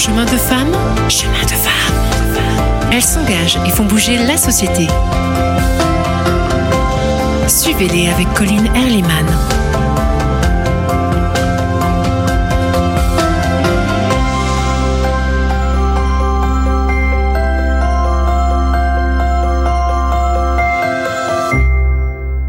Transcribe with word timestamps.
Chemin 0.00 0.24
de 0.24 0.30
femme, 0.30 0.72
chemin 1.10 1.42
de 1.42 1.50
femme. 1.50 2.90
Elles 2.90 3.02
s'engagent 3.02 3.58
et 3.66 3.68
font 3.68 3.84
bouger 3.84 4.16
la 4.16 4.38
société. 4.38 4.86
Suivez-les 7.46 8.08
avec 8.08 8.32
Colline 8.32 8.64
Erliman. 8.74 9.26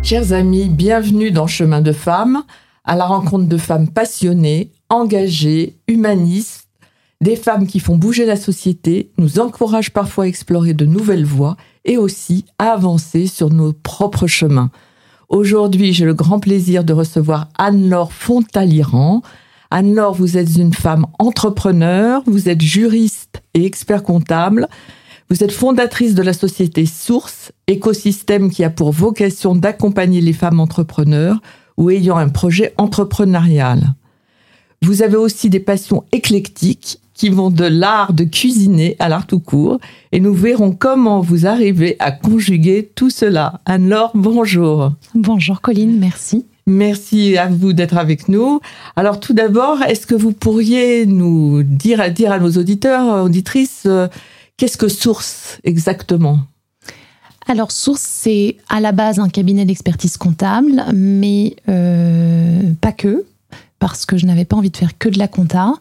Chers 0.02 0.32
amis, 0.32 0.70
bienvenue 0.70 1.32
dans 1.32 1.48
Chemin 1.48 1.82
de 1.82 1.92
femmes, 1.92 2.44
à 2.86 2.96
la 2.96 3.04
rencontre 3.04 3.50
de 3.50 3.58
femmes 3.58 3.90
passionnées, 3.90 4.72
engagées, 4.88 5.76
humanistes, 5.90 6.61
des 7.22 7.36
femmes 7.36 7.68
qui 7.68 7.80
font 7.80 7.96
bouger 7.96 8.26
la 8.26 8.36
société, 8.36 9.12
nous 9.18 9.40
encouragent 9.40 9.94
parfois 9.94 10.24
à 10.24 10.28
explorer 10.28 10.74
de 10.74 10.86
nouvelles 10.86 11.26
voies 11.26 11.56
et 11.86 11.98
aussi 11.98 12.46
à 12.58 12.72
avancer 12.72 13.28
sur 13.28 13.52
nos 13.52 13.74
propres 13.74 14.28
chemins. 14.28 14.72
Aujourd'hui, 15.30 15.94
j'ai 15.94 16.04
le 16.04 16.16
grand 16.16 16.40
plaisir 16.40 16.84
de 16.84 16.94
recevoir 16.94 17.48
Anne-Laure 17.58 18.12
Fontaliran. 18.12 19.22
Anne-Laure, 19.70 20.16
vous 20.16 20.38
êtes 20.38 20.58
une 20.58 20.74
femme 20.74 21.06
entrepreneur, 21.20 22.24
vous 22.26 22.50
êtes 22.50 22.62
juriste 22.62 23.42
et 23.54 23.66
expert 23.66 24.04
comptable. 24.04 24.68
Vous 25.30 25.44
êtes 25.44 25.54
fondatrice 25.54 26.16
de 26.16 26.24
la 26.24 26.34
société 26.34 26.86
Source, 26.86 27.54
écosystème 27.68 28.52
qui 28.52 28.66
a 28.66 28.70
pour 28.70 28.92
vocation 28.92 29.56
d'accompagner 29.56 30.20
les 30.20 30.34
femmes 30.34 30.60
entrepreneurs 30.60 31.40
ou 31.78 31.90
ayant 31.92 32.18
un 32.18 32.28
projet 32.28 32.74
entrepreneurial. 32.78 33.94
Vous 34.82 35.04
avez 35.04 35.16
aussi 35.16 35.50
des 35.50 35.60
passions 35.60 36.04
éclectiques 36.12 37.01
qui 37.22 37.30
vont 37.30 37.52
de 37.52 37.66
l'art 37.66 38.14
de 38.14 38.24
cuisiner 38.24 38.96
à 38.98 39.08
l'art 39.08 39.28
tout 39.28 39.40
court 39.40 39.78
et 40.12 40.20
nous 40.20 40.34
verrons 40.34 40.72
comment 40.72 41.20
vous 41.20 41.46
arrivez 41.46 41.96
à 42.00 42.12
conjuguer 42.12 42.90
tout 42.96 43.12
cela. 43.12 43.62
Anne-Laure, 43.68 44.10
bonjour. 44.16 44.94
Bonjour 45.14 45.62
Colline, 45.62 46.00
merci. 46.00 46.48
Merci 46.66 47.38
à 47.38 47.46
vous 47.46 47.74
d'être 47.74 47.98
avec 47.98 48.28
nous. 48.28 48.60
Alors 48.96 49.20
tout 49.20 49.34
d'abord, 49.34 49.84
est-ce 49.84 50.08
que 50.08 50.16
vous 50.16 50.32
pourriez 50.32 51.06
nous 51.06 51.62
dire, 51.62 52.12
dire 52.12 52.32
à 52.32 52.40
nos 52.40 52.54
auditeurs, 52.54 53.24
auditrices, 53.24 53.84
euh, 53.86 54.08
Qu'est-ce 54.58 54.78
que 54.78 54.88
Source 54.88 55.60
exactement? 55.64 56.40
Alors, 57.48 57.72
Source, 57.72 58.02
c'est 58.02 58.58
à 58.68 58.80
la 58.80 58.94
base 58.94 59.20
un 59.20 59.30
cabinet 59.30 59.66
d'expertise 59.66 60.18
comptable, 60.18 60.86
mais 60.94 61.56
euh, 61.70 62.62
pas 62.80 62.92
que, 62.92 63.26
parce 63.78 64.06
que 64.06 64.18
je 64.18 64.26
n'avais 64.26 64.46
pas 64.46 64.56
envie 64.56 64.70
de 64.70 64.78
faire 64.78 64.98
que 64.98 65.10
de 65.10 65.18
la 65.18 65.28
compta. 65.28 65.74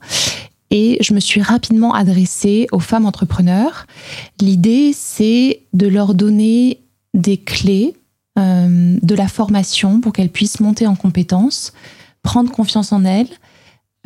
Et 0.70 0.98
je 1.00 1.14
me 1.14 1.20
suis 1.20 1.42
rapidement 1.42 1.94
adressée 1.94 2.68
aux 2.72 2.78
femmes 2.78 3.06
entrepreneurs. 3.06 3.86
L'idée, 4.40 4.92
c'est 4.94 5.62
de 5.72 5.88
leur 5.88 6.14
donner 6.14 6.80
des 7.14 7.36
clés 7.38 7.94
euh, 8.38 8.96
de 9.02 9.14
la 9.14 9.26
formation 9.26 10.00
pour 10.00 10.12
qu'elles 10.12 10.28
puissent 10.28 10.60
monter 10.60 10.86
en 10.86 10.94
compétences, 10.94 11.72
prendre 12.22 12.52
confiance 12.52 12.92
en 12.92 13.04
elles, 13.04 13.28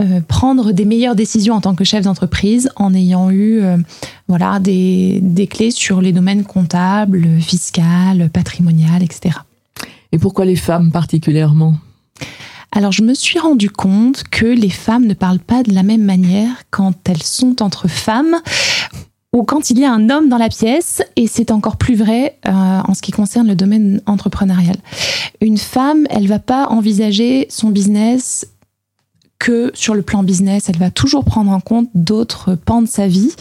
euh, 0.00 0.20
prendre 0.20 0.72
des 0.72 0.86
meilleures 0.86 1.14
décisions 1.14 1.54
en 1.54 1.60
tant 1.60 1.74
que 1.74 1.84
chef 1.84 2.04
d'entreprise 2.04 2.70
en 2.76 2.94
ayant 2.94 3.30
eu 3.30 3.60
euh, 3.60 3.76
voilà, 4.26 4.58
des, 4.58 5.20
des, 5.22 5.46
clés 5.46 5.70
sur 5.70 6.00
les 6.00 6.12
domaines 6.12 6.44
comptables, 6.44 7.40
fiscal, 7.40 8.30
patrimonial, 8.30 9.02
etc. 9.02 9.36
Et 10.10 10.18
pourquoi 10.18 10.46
les 10.46 10.56
femmes 10.56 10.90
particulièrement? 10.90 11.76
Alors 12.74 12.90
je 12.90 13.02
me 13.02 13.14
suis 13.14 13.38
rendu 13.38 13.70
compte 13.70 14.24
que 14.24 14.44
les 14.44 14.68
femmes 14.68 15.06
ne 15.06 15.14
parlent 15.14 15.38
pas 15.38 15.62
de 15.62 15.72
la 15.72 15.84
même 15.84 16.02
manière 16.02 16.50
quand 16.70 17.08
elles 17.08 17.22
sont 17.22 17.62
entre 17.62 17.88
femmes 17.88 18.36
ou 19.32 19.44
quand 19.44 19.70
il 19.70 19.78
y 19.78 19.84
a 19.84 19.92
un 19.92 20.10
homme 20.10 20.28
dans 20.28 20.38
la 20.38 20.48
pièce, 20.48 21.02
et 21.16 21.26
c'est 21.26 21.50
encore 21.50 21.76
plus 21.76 21.96
vrai 21.96 22.38
euh, 22.46 22.50
en 22.52 22.94
ce 22.94 23.02
qui 23.02 23.10
concerne 23.10 23.48
le 23.48 23.56
domaine 23.56 24.00
entrepreneurial. 24.06 24.76
Une 25.40 25.58
femme, 25.58 26.06
elle 26.08 26.28
va 26.28 26.38
pas 26.38 26.68
envisager 26.68 27.46
son 27.50 27.70
business 27.70 28.46
que 29.40 29.72
sur 29.74 29.94
le 29.94 30.02
plan 30.02 30.22
business, 30.22 30.68
elle 30.68 30.78
va 30.78 30.90
toujours 30.90 31.24
prendre 31.24 31.50
en 31.50 31.60
compte 31.60 31.88
d'autres 31.94 32.54
pans 32.54 32.82
de 32.82 32.86
sa 32.86 33.08
vie 33.08 33.32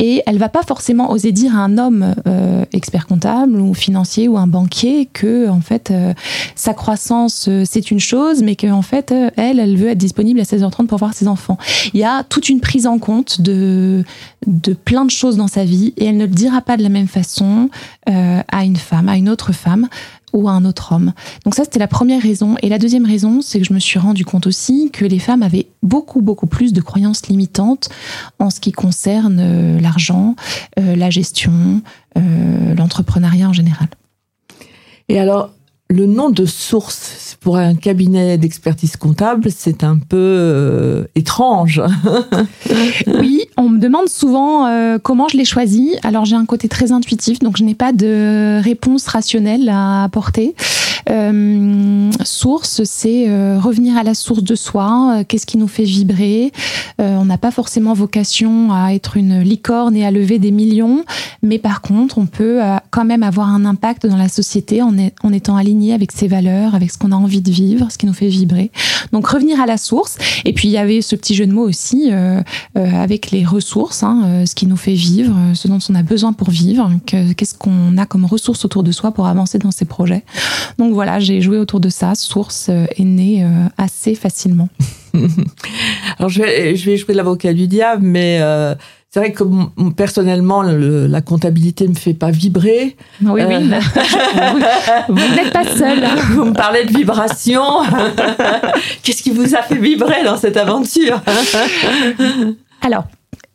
et 0.00 0.22
elle 0.26 0.38
va 0.38 0.48
pas 0.48 0.62
forcément 0.62 1.12
oser 1.12 1.30
dire 1.30 1.54
à 1.54 1.58
un 1.58 1.76
homme 1.76 2.14
euh, 2.26 2.64
expert 2.72 3.06
comptable 3.06 3.60
ou 3.60 3.74
financier 3.74 4.28
ou 4.28 4.38
un 4.38 4.46
banquier 4.46 5.06
que 5.12 5.48
en 5.48 5.60
fait 5.60 5.90
euh, 5.90 6.14
sa 6.54 6.72
croissance 6.72 7.46
euh, 7.48 7.64
c'est 7.66 7.90
une 7.90 8.00
chose 8.00 8.42
mais 8.42 8.56
qu'en 8.56 8.82
fait 8.82 9.14
elle 9.36 9.60
elle 9.60 9.76
veut 9.76 9.90
être 9.90 9.98
disponible 9.98 10.40
à 10.40 10.44
16h30 10.44 10.86
pour 10.86 10.98
voir 10.98 11.12
ses 11.12 11.28
enfants. 11.28 11.58
Il 11.92 12.00
y 12.00 12.04
a 12.04 12.24
toute 12.24 12.48
une 12.48 12.60
prise 12.60 12.86
en 12.86 12.98
compte 12.98 13.42
de 13.42 14.02
de 14.46 14.72
plein 14.72 15.04
de 15.04 15.10
choses 15.10 15.36
dans 15.36 15.48
sa 15.48 15.64
vie 15.64 15.92
et 15.98 16.06
elle 16.06 16.16
ne 16.16 16.24
le 16.24 16.32
dira 16.32 16.62
pas 16.62 16.78
de 16.78 16.82
la 16.82 16.88
même 16.88 17.08
façon 17.08 17.68
à 18.06 18.64
une 18.64 18.76
femme, 18.76 19.08
à 19.08 19.16
une 19.16 19.28
autre 19.28 19.52
femme 19.52 19.88
ou 20.32 20.48
à 20.48 20.52
un 20.52 20.64
autre 20.64 20.92
homme. 20.92 21.12
Donc 21.44 21.54
ça, 21.54 21.64
c'était 21.64 21.78
la 21.78 21.88
première 21.88 22.22
raison. 22.22 22.56
Et 22.62 22.68
la 22.68 22.78
deuxième 22.78 23.06
raison, 23.06 23.40
c'est 23.42 23.58
que 23.58 23.64
je 23.64 23.72
me 23.72 23.78
suis 23.78 23.98
rendu 23.98 24.24
compte 24.24 24.46
aussi 24.46 24.90
que 24.92 25.04
les 25.04 25.18
femmes 25.18 25.42
avaient 25.42 25.66
beaucoup, 25.82 26.20
beaucoup 26.20 26.46
plus 26.46 26.72
de 26.72 26.80
croyances 26.80 27.26
limitantes 27.26 27.88
en 28.38 28.50
ce 28.50 28.60
qui 28.60 28.72
concerne 28.72 29.38
euh, 29.40 29.80
l'argent, 29.80 30.36
euh, 30.78 30.96
la 30.96 31.10
gestion, 31.10 31.82
euh, 32.16 32.74
l'entrepreneuriat 32.74 33.48
en 33.48 33.52
général. 33.52 33.88
Et 35.08 35.18
alors, 35.18 35.50
le 35.90 36.06
nom 36.06 36.30
de 36.30 36.46
source 36.46 37.36
pour 37.40 37.56
un 37.56 37.74
cabinet 37.74 38.38
d'expertise 38.38 38.96
comptable, 38.96 39.48
c'est 39.50 39.82
un 39.82 39.98
peu 39.98 40.16
euh, 40.16 41.04
étrange. 41.16 41.82
oui, 43.06 43.42
on 43.56 43.68
me 43.68 43.78
demande 43.78 44.08
souvent 44.08 44.66
euh, 44.66 44.98
comment 45.02 45.26
je 45.26 45.36
l'ai 45.36 45.44
choisi. 45.44 45.96
Alors 46.04 46.24
j'ai 46.24 46.36
un 46.36 46.46
côté 46.46 46.68
très 46.68 46.92
intuitif, 46.92 47.40
donc 47.40 47.56
je 47.56 47.64
n'ai 47.64 47.74
pas 47.74 47.92
de 47.92 48.60
réponse 48.62 49.08
rationnelle 49.08 49.68
à 49.68 50.04
apporter. 50.04 50.54
Euh, 51.08 52.10
source, 52.24 52.82
c'est 52.84 53.28
euh, 53.28 53.58
revenir 53.58 53.96
à 53.96 54.02
la 54.02 54.14
source 54.14 54.42
de 54.42 54.54
soi. 54.54 55.16
Euh, 55.18 55.24
qu'est-ce 55.26 55.46
qui 55.46 55.56
nous 55.56 55.68
fait 55.68 55.84
vibrer 55.84 56.52
On 56.98 57.24
n'a 57.24 57.38
pas 57.38 57.50
forcément 57.50 57.94
vocation 57.94 58.72
à 58.72 58.92
être 58.92 59.16
une 59.16 59.40
licorne 59.40 59.96
et 59.96 60.04
à 60.04 60.10
lever 60.10 60.38
des 60.38 60.50
millions, 60.50 61.04
mais 61.42 61.58
par 61.58 61.80
contre, 61.80 62.18
on 62.18 62.26
peut 62.26 62.60
quand 62.90 63.04
même 63.04 63.22
avoir 63.22 63.48
un 63.48 63.64
impact 63.64 64.06
dans 64.06 64.16
la 64.16 64.28
société 64.28 64.82
en, 64.82 64.96
étant 65.32 65.56
aligné 65.56 65.94
avec 65.94 66.12
ses 66.12 66.28
valeurs, 66.28 66.74
avec 66.74 66.90
ce 66.90 66.98
qu'on 66.98 67.12
a 67.12 67.16
envie 67.16 67.40
de 67.40 67.50
vivre, 67.50 67.90
ce 67.90 67.96
qui 67.96 68.06
nous 68.06 68.12
fait 68.12 68.28
vibrer. 68.28 68.70
Donc 69.12 69.26
revenir 69.26 69.60
à 69.60 69.66
la 69.66 69.78
source. 69.78 70.18
Et 70.44 70.52
puis 70.52 70.68
il 70.68 70.72
y 70.72 70.78
avait 70.78 71.00
ce 71.00 71.16
petit 71.16 71.34
jeu 71.34 71.46
de 71.46 71.52
mots 71.52 71.66
aussi 71.66 72.10
avec 72.74 73.30
les 73.30 73.44
ressources, 73.44 74.02
hein, 74.02 74.44
ce 74.46 74.54
qui 74.54 74.66
nous 74.66 74.76
fait 74.76 74.94
vivre, 74.94 75.34
ce 75.54 75.68
dont 75.68 75.78
on 75.88 75.94
a 75.94 76.02
besoin 76.02 76.32
pour 76.32 76.50
vivre. 76.50 76.90
Qu'est-ce 77.06 77.54
qu'on 77.54 77.96
a 77.96 78.04
comme 78.06 78.24
ressources 78.26 78.64
autour 78.64 78.82
de 78.82 78.92
soi 78.92 79.12
pour 79.12 79.26
avancer 79.26 79.58
dans 79.58 79.70
ses 79.70 79.84
projets. 79.86 80.24
Voilà, 80.92 81.18
j'ai 81.18 81.40
joué 81.40 81.58
autour 81.58 81.80
de 81.80 81.88
ça. 81.88 82.14
Source 82.14 82.68
euh, 82.68 82.86
est 82.96 83.04
née 83.04 83.44
euh, 83.44 83.48
assez 83.78 84.14
facilement. 84.14 84.68
Alors 86.18 86.28
je 86.28 86.42
vais, 86.42 86.76
je 86.76 86.86
vais 86.86 86.96
jouer 86.96 87.14
l'avocat 87.14 87.52
du 87.52 87.66
diable, 87.66 88.02
mais 88.04 88.38
euh, 88.40 88.74
c'est 89.10 89.20
vrai 89.20 89.32
que 89.32 89.44
personnellement, 89.90 90.62
la 90.62 91.20
comptabilité 91.20 91.88
me 91.88 91.94
fait 91.94 92.14
pas 92.14 92.30
vibrer. 92.30 92.96
Oui, 93.22 93.42
oui. 93.46 93.54
vous 95.08 95.34
n'êtes 95.34 95.52
pas 95.52 95.64
seul. 95.64 96.04
Vous 96.30 96.44
me 96.44 96.52
parlez 96.52 96.84
de 96.84 96.96
vibration. 96.96 97.62
Qu'est-ce 99.02 99.22
qui 99.22 99.30
vous 99.30 99.56
a 99.56 99.62
fait 99.62 99.78
vibrer 99.78 100.22
dans 100.24 100.36
cette 100.36 100.56
aventure? 100.56 101.20
Alors, 102.82 103.04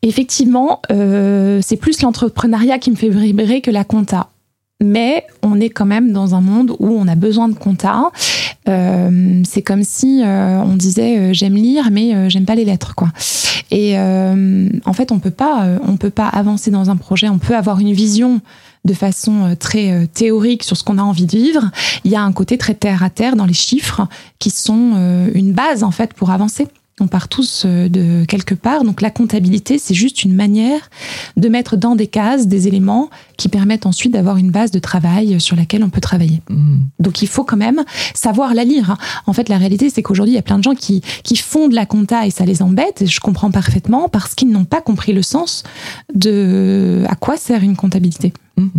effectivement, 0.01 0.81
c'est 0.89 1.77
plus 1.79 2.01
l'entrepreneuriat 2.01 2.77
qui 2.77 2.91
me 2.91 2.97
fait 2.97 3.07
vibrer 3.07 3.61
que 3.61 3.71
la 3.71 3.85
compta 3.85 4.27
mais 4.85 5.25
on 5.41 5.59
est 5.59 5.69
quand 5.69 5.85
même 5.85 6.11
dans 6.11 6.35
un 6.35 6.41
monde 6.41 6.75
où 6.79 6.89
on 6.89 7.07
a 7.07 7.15
besoin 7.15 7.49
de 7.49 7.55
compta. 7.55 8.11
Euh, 8.67 9.41
c'est 9.43 9.61
comme 9.61 9.83
si 9.83 10.21
euh, 10.23 10.59
on 10.61 10.75
disait 10.75 11.17
euh, 11.17 11.33
j'aime 11.33 11.53
lire 11.55 11.89
mais 11.91 12.29
j'aime 12.29 12.45
pas 12.45 12.55
les 12.55 12.65
lettres 12.65 12.95
quoi. 12.95 13.09
Et 13.71 13.97
en 13.97 14.93
fait 14.93 15.11
on 15.11 15.19
peut 15.19 15.31
pas 15.31 15.67
on 15.85 15.97
peut 15.97 16.11
pas 16.11 16.27
avancer 16.27 16.71
dans 16.71 16.89
un 16.89 16.95
projet. 16.95 17.27
On 17.29 17.39
peut 17.39 17.55
avoir 17.55 17.79
une 17.79 17.93
vision 17.93 18.41
de 18.85 18.93
façon 18.93 19.55
très 19.59 20.07
théorique 20.07 20.63
sur 20.63 20.77
ce 20.77 20.83
qu'on 20.83 20.99
a 20.99 21.01
envie 21.01 21.25
de 21.25 21.31
vivre. 21.31 21.71
Il 22.03 22.11
y 22.11 22.15
a 22.15 22.21
un 22.21 22.31
côté 22.31 22.57
très 22.57 22.75
terre 22.75 23.03
à 23.03 23.09
terre 23.09 23.35
dans 23.35 23.47
les 23.47 23.53
chiffres 23.53 24.07
qui 24.37 24.51
sont 24.51 25.29
une 25.33 25.53
base 25.53 25.83
en 25.83 25.91
fait 25.91 26.13
pour 26.13 26.29
avancer. 26.29 26.67
On 27.01 27.07
part 27.07 27.27
tous 27.27 27.63
euh, 27.65 27.89
de 27.89 28.23
quelque 28.25 28.55
part. 28.55 28.85
Donc 28.85 29.01
la 29.01 29.09
comptabilité, 29.09 29.77
c'est 29.79 29.93
juste 29.93 30.23
une 30.23 30.33
manière 30.33 30.89
de 31.35 31.49
mettre 31.49 31.75
dans 31.75 31.95
des 31.95 32.07
cases 32.07 32.47
des 32.47 32.69
éléments 32.69 33.09
qui 33.35 33.49
permettent 33.49 33.85
ensuite 33.85 34.13
d'avoir 34.13 34.37
une 34.37 34.49
base 34.49 34.71
de 34.71 34.79
travail 34.79 35.41
sur 35.41 35.57
laquelle 35.57 35.83
on 35.83 35.89
peut 35.89 35.99
travailler. 35.99 36.41
Mmh. 36.49 36.77
Donc 36.99 37.21
il 37.21 37.27
faut 37.27 37.43
quand 37.43 37.57
même 37.57 37.83
savoir 38.13 38.53
la 38.53 38.63
lire. 38.63 38.91
Hein. 38.91 38.97
En 39.27 39.33
fait, 39.33 39.49
la 39.49 39.57
réalité, 39.57 39.89
c'est 39.89 40.01
qu'aujourd'hui, 40.01 40.33
il 40.33 40.37
y 40.37 40.39
a 40.39 40.43
plein 40.43 40.57
de 40.57 40.63
gens 40.63 40.75
qui, 40.75 41.01
qui 41.23 41.35
font 41.35 41.67
de 41.67 41.75
la 41.75 41.85
compta 41.85 42.25
et 42.25 42.31
ça 42.31 42.45
les 42.45 42.61
embête. 42.61 43.01
Et 43.01 43.07
je 43.07 43.19
comprends 43.19 43.51
parfaitement 43.51 44.07
parce 44.07 44.33
qu'ils 44.33 44.49
n'ont 44.49 44.65
pas 44.65 44.81
compris 44.81 45.11
le 45.11 45.21
sens 45.21 45.63
de 46.13 47.03
à 47.09 47.15
quoi 47.15 47.35
sert 47.35 47.61
une 47.61 47.75
comptabilité. 47.75 48.31
Mmh. 48.55 48.69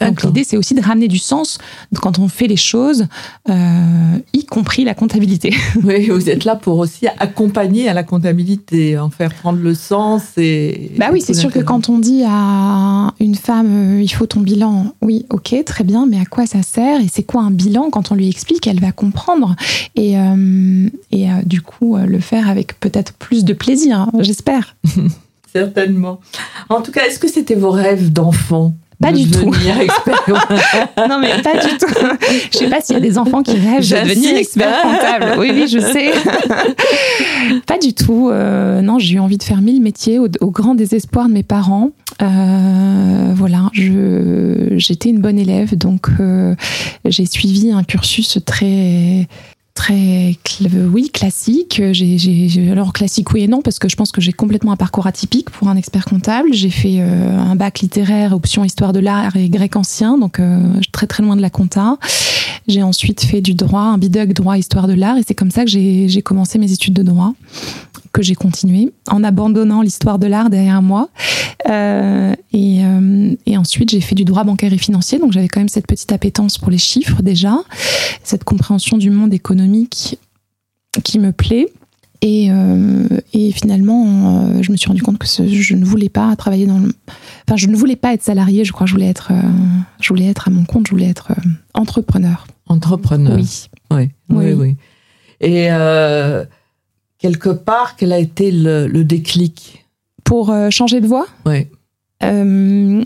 Donc 0.00 0.22
l'idée, 0.22 0.44
c'est 0.44 0.56
aussi 0.56 0.74
de 0.74 0.80
ramener 0.80 1.08
du 1.08 1.18
sens 1.18 1.58
quand 2.00 2.18
on 2.18 2.28
fait 2.28 2.46
les 2.46 2.56
choses, 2.56 3.06
euh, 3.48 4.18
y 4.32 4.44
compris 4.44 4.84
la 4.84 4.94
comptabilité. 4.94 5.54
Oui, 5.84 6.08
vous 6.08 6.28
êtes 6.28 6.44
là 6.44 6.56
pour 6.56 6.78
aussi 6.78 7.06
accompagner 7.06 7.88
à 7.88 7.94
la 7.94 8.02
comptabilité, 8.02 8.98
en 8.98 9.10
faire 9.10 9.32
prendre 9.32 9.60
le 9.60 9.74
sens 9.74 10.22
et. 10.36 10.92
Bah 10.98 11.06
oui, 11.12 11.20
c'est 11.20 11.34
sûr 11.34 11.50
que 11.50 11.60
quand 11.60 11.88
on 11.88 11.98
dit 11.98 12.24
à 12.26 13.14
une 13.20 13.34
femme, 13.34 13.98
euh, 13.98 14.02
il 14.02 14.08
faut 14.08 14.26
ton 14.26 14.40
bilan, 14.40 14.92
oui, 15.02 15.24
ok, 15.30 15.54
très 15.64 15.84
bien, 15.84 16.06
mais 16.06 16.20
à 16.20 16.24
quoi 16.24 16.46
ça 16.46 16.62
sert 16.62 17.00
et 17.00 17.06
c'est 17.10 17.22
quoi 17.22 17.42
un 17.42 17.50
bilan 17.50 17.90
Quand 17.90 18.12
on 18.12 18.14
lui 18.14 18.28
explique, 18.28 18.66
elle 18.66 18.80
va 18.80 18.92
comprendre 18.92 19.56
et, 19.94 20.18
euh, 20.18 20.88
et 21.10 21.26
du 21.46 21.62
coup 21.62 21.96
le 21.96 22.20
faire 22.20 22.48
avec 22.48 22.78
peut-être 22.80 23.12
plus 23.14 23.44
de 23.44 23.52
plaisir, 23.52 24.00
hein, 24.00 24.10
j'espère. 24.20 24.76
Certainement. 25.52 26.20
En 26.68 26.82
tout 26.82 26.92
cas, 26.92 27.06
est-ce 27.06 27.18
que 27.18 27.28
c'était 27.28 27.54
vos 27.54 27.70
rêves 27.70 28.12
d'enfant? 28.12 28.74
Pas 29.00 29.12
du 29.12 29.30
tout. 29.30 29.50
non, 31.08 31.20
mais 31.20 31.40
pas 31.42 31.54
du 31.54 31.76
tout. 31.78 31.94
Je 32.50 32.58
sais 32.58 32.68
pas 32.68 32.80
s'il 32.80 32.94
y 32.94 32.98
a 32.98 33.00
des 33.00 33.16
enfants 33.16 33.42
qui 33.42 33.52
rêvent 33.52 33.88
de 33.88 34.08
devenir 34.08 34.36
expert 34.36 34.82
comptable. 34.82 35.38
Oui, 35.38 35.50
oui, 35.52 35.68
je 35.68 35.78
sais. 35.78 36.12
pas 37.66 37.78
du 37.78 37.94
tout. 37.94 38.28
Euh, 38.30 38.80
non, 38.80 38.98
j'ai 38.98 39.14
eu 39.16 39.18
envie 39.20 39.38
de 39.38 39.42
faire 39.44 39.60
mille 39.60 39.80
métiers 39.80 40.18
au, 40.18 40.50
grand 40.50 40.74
désespoir 40.74 41.28
de 41.28 41.34
mes 41.34 41.44
parents. 41.44 41.90
Euh, 42.22 43.32
voilà, 43.34 43.70
j'étais 43.72 45.10
une 45.10 45.20
bonne 45.20 45.38
élève, 45.38 45.76
donc 45.76 46.08
euh, 46.18 46.56
j'ai 47.04 47.26
suivi 47.26 47.70
un 47.70 47.84
cursus 47.84 48.38
très 48.44 49.28
très 49.78 50.36
oui 50.92 51.08
classique. 51.08 51.80
Alors 52.68 52.92
classique 52.92 53.32
oui 53.32 53.42
et 53.44 53.48
non 53.48 53.62
parce 53.62 53.78
que 53.78 53.88
je 53.88 53.94
pense 53.94 54.10
que 54.10 54.20
j'ai 54.20 54.32
complètement 54.32 54.72
un 54.72 54.76
parcours 54.76 55.06
atypique 55.06 55.50
pour 55.50 55.68
un 55.68 55.76
expert 55.76 56.04
comptable. 56.04 56.48
J'ai 56.52 56.70
fait 56.70 56.96
euh, 56.98 57.38
un 57.38 57.54
bac 57.54 57.78
littéraire 57.78 58.32
option 58.32 58.64
histoire 58.64 58.92
de 58.92 58.98
l'art 58.98 59.36
et 59.36 59.48
grec 59.48 59.76
ancien 59.76 60.18
donc 60.18 60.40
euh, 60.40 60.58
très 60.90 61.06
très 61.06 61.22
loin 61.22 61.36
de 61.36 61.42
la 61.42 61.48
compta. 61.48 61.96
J'ai 62.66 62.82
ensuite 62.82 63.22
fait 63.22 63.40
du 63.40 63.54
droit 63.54 63.82
un 63.82 63.98
bidoc 63.98 64.32
droit 64.32 64.58
histoire 64.58 64.88
de 64.88 64.94
l'art 64.94 65.16
et 65.16 65.22
c'est 65.26 65.36
comme 65.36 65.52
ça 65.52 65.64
que 65.64 65.70
j'ai 65.70 66.22
commencé 66.22 66.58
mes 66.58 66.72
études 66.72 66.94
de 66.94 67.04
droit 67.04 67.34
que 68.18 68.24
j'ai 68.24 68.34
continué 68.34 68.92
en 69.08 69.22
abandonnant 69.22 69.80
l'histoire 69.80 70.18
de 70.18 70.26
l'art 70.26 70.50
derrière 70.50 70.82
moi. 70.82 71.08
Euh, 71.68 72.34
et, 72.52 72.84
euh, 72.84 73.36
et, 73.46 73.56
ensuite, 73.56 73.90
j'ai 73.90 74.00
fait 74.00 74.16
du 74.16 74.24
droit 74.24 74.42
bancaire 74.42 74.72
et 74.72 74.78
financier, 74.78 75.20
donc 75.20 75.30
j'avais 75.30 75.46
quand 75.46 75.60
même 75.60 75.68
cette 75.68 75.86
petite 75.86 76.10
appétence 76.10 76.58
pour 76.58 76.68
les 76.68 76.78
chiffres 76.78 77.22
déjà, 77.22 77.56
cette 78.24 78.42
compréhension 78.42 78.98
du 78.98 79.10
monde 79.10 79.32
économique 79.32 80.18
qui 81.04 81.20
me 81.20 81.30
plaît. 81.30 81.68
Et, 82.20 82.48
euh, 82.50 83.06
et 83.32 83.52
finalement, 83.52 84.60
je 84.62 84.72
me 84.72 84.76
suis 84.76 84.88
rendu 84.88 85.02
compte 85.02 85.18
que 85.18 85.26
je 85.28 85.74
ne 85.76 85.84
voulais 85.84 86.08
pas 86.08 86.34
travailler 86.34 86.66
dans 86.66 86.78
le... 86.78 86.92
Enfin, 87.46 87.56
je 87.56 87.68
ne 87.68 87.76
voulais 87.76 87.94
pas 87.94 88.14
être 88.14 88.24
salarié, 88.24 88.64
je 88.64 88.72
crois 88.72 88.86
que 88.86 88.88
je 88.88 88.94
voulais 88.94 89.06
être, 89.06 89.30
je 90.00 90.08
voulais 90.08 90.26
être 90.26 90.48
à 90.48 90.50
mon 90.50 90.64
compte, 90.64 90.88
je 90.88 90.90
voulais 90.90 91.08
être 91.08 91.30
entrepreneur. 91.72 92.48
Entrepreneur. 92.66 93.36
Oui. 93.36 93.68
Oui, 93.92 94.10
oui, 94.30 94.52
oui. 94.54 94.76
Et 95.40 95.68
quelque 97.18 97.50
part, 97.50 97.96
quel 97.96 98.12
a 98.12 98.18
été 98.18 98.50
le, 98.50 98.88
déclic? 99.02 99.84
Pour 100.24 100.50
euh, 100.50 100.70
changer 100.70 101.00
de 101.00 101.06
voie? 101.06 101.26
Oui. 101.46 101.66
Euh, 102.22 103.04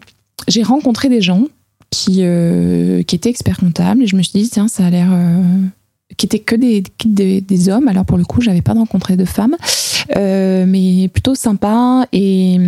j'ai 0.49 0.63
rencontré 0.63 1.09
des 1.09 1.21
gens 1.21 1.45
qui, 1.91 2.19
euh, 2.21 3.03
qui 3.03 3.17
étaient 3.17 3.31
experts 3.31 3.59
comptables 3.59 4.03
et 4.03 4.07
je 4.07 4.17
me 4.17 4.23
suis 4.23 4.41
dit, 4.41 4.49
tiens, 4.49 4.69
ça 4.69 4.87
a 4.87 4.91
l'air. 4.91 5.11
qui 6.17 6.27
étaient 6.27 6.41
que 6.41 6.57
des, 6.57 6.83
des, 7.05 7.69
hommes. 7.69 7.89
Alors 7.89 8.05
pour 8.05 8.19
le 8.19 8.25
coup, 8.25 8.41
j'avais 8.41 8.63
pas 8.63 8.73
rencontré 8.73 9.17
de 9.17 9.25
femmes, 9.25 9.57
mais 10.17 11.09
plutôt 11.13 11.35
sympa 11.35 12.07
et 12.13 12.59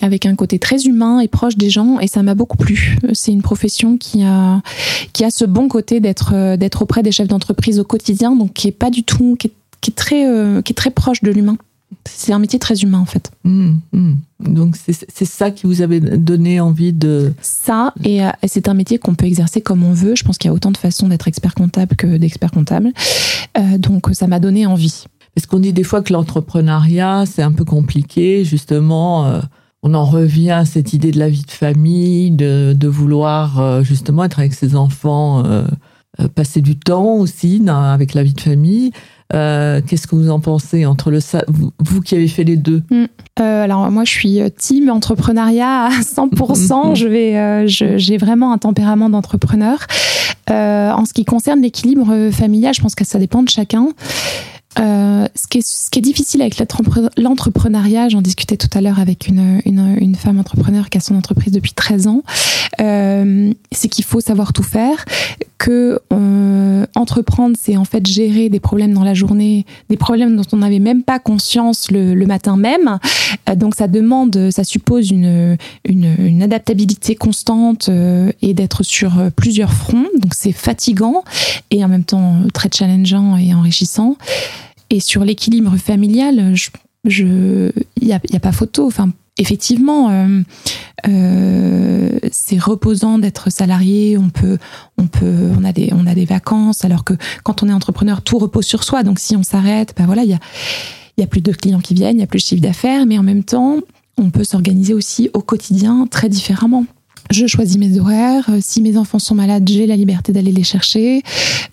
avec 0.00 0.26
un 0.26 0.34
côté 0.34 0.58
très 0.58 0.84
humain 0.84 1.20
et 1.20 1.28
proche 1.28 1.56
des 1.56 1.70
gens. 1.70 2.00
Et 2.00 2.08
ça 2.08 2.22
m'a 2.22 2.34
beaucoup 2.34 2.56
plu. 2.56 2.98
C'est 3.12 3.32
une 3.32 3.42
profession 3.42 3.98
qui 3.98 4.24
a 4.24 4.62
qui 5.12 5.24
a 5.24 5.30
ce 5.30 5.44
bon 5.44 5.68
côté 5.68 6.00
d'être 6.00 6.56
d'être 6.56 6.82
auprès 6.82 7.02
des 7.02 7.12
chefs 7.12 7.28
d'entreprise 7.28 7.78
au 7.78 7.84
quotidien, 7.84 8.34
donc 8.34 8.52
qui 8.54 8.68
est 8.68 8.72
pas 8.72 8.90
du 8.90 9.04
tout 9.04 9.36
qui 9.38 9.48
est 9.48 9.52
qui 9.82 9.90
est 9.90 9.94
très, 9.94 10.26
euh, 10.26 10.62
qui 10.62 10.72
est 10.72 10.76
très 10.76 10.90
proche 10.90 11.20
de 11.22 11.30
l'humain. 11.30 11.58
C'est 12.06 12.32
un 12.32 12.38
métier 12.38 12.58
très 12.58 12.76
humain 12.80 13.00
en 13.00 13.04
fait. 13.04 13.30
Mmh, 13.44 13.74
mmh. 13.92 14.14
Donc 14.40 14.76
c'est 14.76 15.24
ça 15.26 15.50
qui 15.50 15.66
vous 15.66 15.82
avait 15.82 16.00
donné 16.00 16.58
envie 16.58 16.94
de... 16.94 17.34
Ça, 17.42 17.92
et, 18.02 18.24
euh, 18.24 18.30
c'est 18.46 18.68
un 18.68 18.74
métier 18.74 18.98
qu'on 18.98 19.14
peut 19.14 19.26
exercer 19.26 19.60
comme 19.60 19.84
on 19.84 19.92
veut. 19.92 20.14
Je 20.16 20.24
pense 20.24 20.38
qu'il 20.38 20.48
y 20.48 20.50
a 20.50 20.54
autant 20.54 20.70
de 20.70 20.78
façons 20.78 21.08
d'être 21.08 21.28
expert 21.28 21.54
comptable 21.54 21.94
que 21.96 22.16
d'expert 22.16 22.50
comptable. 22.50 22.92
Euh, 23.58 23.76
donc 23.76 24.08
ça 24.14 24.26
m'a 24.26 24.40
donné 24.40 24.64
envie. 24.64 25.04
Parce 25.34 25.46
qu'on 25.46 25.58
dit 25.58 25.74
des 25.74 25.84
fois 25.84 26.02
que 26.02 26.12
l'entrepreneuriat, 26.12 27.24
c'est 27.26 27.42
un 27.42 27.52
peu 27.52 27.64
compliqué, 27.64 28.44
justement. 28.44 29.40
on 29.82 29.94
en 29.94 30.04
revient 30.04 30.50
à 30.50 30.64
cette 30.64 30.92
idée 30.92 31.10
de 31.10 31.18
la 31.18 31.30
vie 31.30 31.44
de 31.44 31.50
famille, 31.50 32.30
de, 32.30 32.74
de 32.76 32.88
vouloir 32.88 33.82
justement 33.82 34.24
être 34.24 34.40
avec 34.40 34.52
ses 34.52 34.76
enfants, 34.76 35.42
passer 36.34 36.60
du 36.60 36.78
temps 36.78 37.14
aussi 37.14 37.62
avec 37.66 38.12
la 38.12 38.22
vie 38.22 38.34
de 38.34 38.42
famille. 38.42 38.92
Euh, 39.34 39.80
qu'est-ce 39.86 40.06
que 40.06 40.14
vous 40.14 40.30
en 40.30 40.40
pensez 40.40 40.84
entre 40.86 41.10
le 41.10 41.20
vous, 41.78 42.00
qui 42.00 42.14
avez 42.14 42.28
fait 42.28 42.44
les 42.44 42.56
deux? 42.56 42.82
Mm. 42.90 43.04
euh, 43.40 43.64
Alors 43.64 43.90
moi, 43.90 44.04
je 44.04 44.10
suis 44.10 44.40
euh, 44.40 44.48
team 44.48 44.90
entrepreneuriat 44.90 45.84
à 45.86 45.90
100%. 46.00 46.94
je 46.94 47.08
vais, 47.08 47.68
j'ai 47.98 48.16
vraiment 48.18 48.52
un 48.52 48.58
tempérament 48.58 49.08
d'entrepreneur. 49.08 49.86
en 50.48 51.04
ce 51.04 51.12
qui 51.12 51.24
concerne 51.24 51.62
l'équilibre 51.62 52.30
familial, 52.30 52.74
je 52.74 52.82
pense 52.82 52.94
que 52.94 53.04
ça 53.04 53.18
dépend 53.18 53.42
de 53.42 53.48
chacun. 53.48 53.88
Euh, 54.78 55.26
ce, 55.34 55.46
qui 55.48 55.58
est, 55.58 55.66
ce 55.66 55.90
qui 55.90 55.98
est 55.98 56.02
difficile 56.02 56.40
avec 56.40 56.56
l'entrepreneuriat, 57.18 58.08
j'en 58.08 58.22
discutais 58.22 58.56
tout 58.56 58.70
à 58.72 58.80
l'heure 58.80 58.98
avec 58.98 59.28
une, 59.28 59.60
une, 59.66 59.96
une, 60.00 60.14
femme 60.14 60.38
entrepreneur 60.38 60.88
qui 60.88 60.96
a 60.96 61.00
son 61.00 61.14
entreprise 61.14 61.52
depuis 61.52 61.72
13 61.72 62.06
ans, 62.06 62.22
euh, 62.80 63.52
c'est 63.70 63.88
qu'il 63.88 64.04
faut 64.04 64.20
savoir 64.20 64.52
tout 64.52 64.62
faire, 64.62 65.04
que 65.62 66.00
euh, 66.12 66.86
entreprendre, 66.96 67.56
c'est 67.60 67.76
en 67.76 67.84
fait 67.84 68.04
gérer 68.04 68.48
des 68.48 68.58
problèmes 68.58 68.92
dans 68.92 69.04
la 69.04 69.14
journée, 69.14 69.64
des 69.90 69.96
problèmes 69.96 70.36
dont 70.36 70.42
on 70.52 70.56
n'avait 70.56 70.80
même 70.80 71.04
pas 71.04 71.20
conscience 71.20 71.88
le, 71.92 72.14
le 72.14 72.26
matin 72.26 72.56
même. 72.56 72.98
Euh, 73.48 73.54
donc 73.54 73.76
ça 73.76 73.86
demande, 73.86 74.50
ça 74.50 74.64
suppose 74.64 75.10
une, 75.10 75.56
une, 75.84 76.16
une 76.18 76.42
adaptabilité 76.42 77.14
constante 77.14 77.88
euh, 77.90 78.32
et 78.42 78.54
d'être 78.54 78.82
sur 78.82 79.12
plusieurs 79.36 79.72
fronts. 79.72 80.08
Donc 80.18 80.34
c'est 80.34 80.50
fatigant 80.50 81.22
et 81.70 81.84
en 81.84 81.88
même 81.88 82.04
temps 82.04 82.38
très 82.52 82.68
challengeant 82.72 83.36
et 83.36 83.54
enrichissant. 83.54 84.16
Et 84.92 85.00
sur 85.00 85.24
l'équilibre 85.24 85.74
familial, 85.78 86.54
je, 87.06 87.72
il 87.96 88.06
n'y 88.06 88.12
a, 88.12 88.20
y 88.30 88.36
a, 88.36 88.40
pas 88.40 88.52
photo. 88.52 88.86
Enfin, 88.86 89.08
effectivement, 89.38 90.10
euh, 90.10 90.42
euh, 91.08 92.18
c'est 92.30 92.58
reposant 92.58 93.18
d'être 93.18 93.50
salarié. 93.50 94.18
On 94.18 94.28
peut, 94.28 94.58
on 94.98 95.06
peut, 95.06 95.50
on 95.58 95.64
a 95.64 95.72
des, 95.72 95.94
on 95.94 96.06
a 96.06 96.14
des 96.14 96.26
vacances. 96.26 96.84
Alors 96.84 97.04
que 97.04 97.14
quand 97.42 97.62
on 97.62 97.70
est 97.70 97.72
entrepreneur, 97.72 98.20
tout 98.20 98.36
repose 98.36 98.66
sur 98.66 98.84
soi. 98.84 99.02
Donc 99.02 99.18
si 99.18 99.34
on 99.34 99.42
s'arrête, 99.42 99.94
ben 99.96 100.04
voilà, 100.04 100.24
il 100.24 100.28
y 100.28 100.34
a, 100.34 100.40
y 101.16 101.22
a 101.22 101.26
plus 101.26 101.40
de 101.40 101.52
clients 101.52 101.80
qui 101.80 101.94
viennent, 101.94 102.18
il 102.18 102.20
y 102.20 102.24
a 102.24 102.26
plus 102.26 102.40
de 102.40 102.44
chiffre 102.44 102.60
d'affaires, 102.60 103.06
mais 103.06 103.16
en 103.16 103.22
même 103.22 103.44
temps, 103.44 103.78
on 104.18 104.28
peut 104.28 104.44
s'organiser 104.44 104.92
aussi 104.92 105.30
au 105.32 105.40
quotidien 105.40 106.06
très 106.10 106.28
différemment 106.28 106.84
je 107.30 107.46
choisis 107.46 107.78
mes 107.78 107.98
horaires. 107.98 108.48
Euh, 108.50 108.58
si 108.60 108.82
mes 108.82 108.96
enfants 108.96 109.18
sont 109.18 109.34
malades, 109.34 109.68
j'ai 109.68 109.86
la 109.86 109.96
liberté 109.96 110.32
d'aller 110.32 110.52
les 110.52 110.62
chercher. 110.62 111.22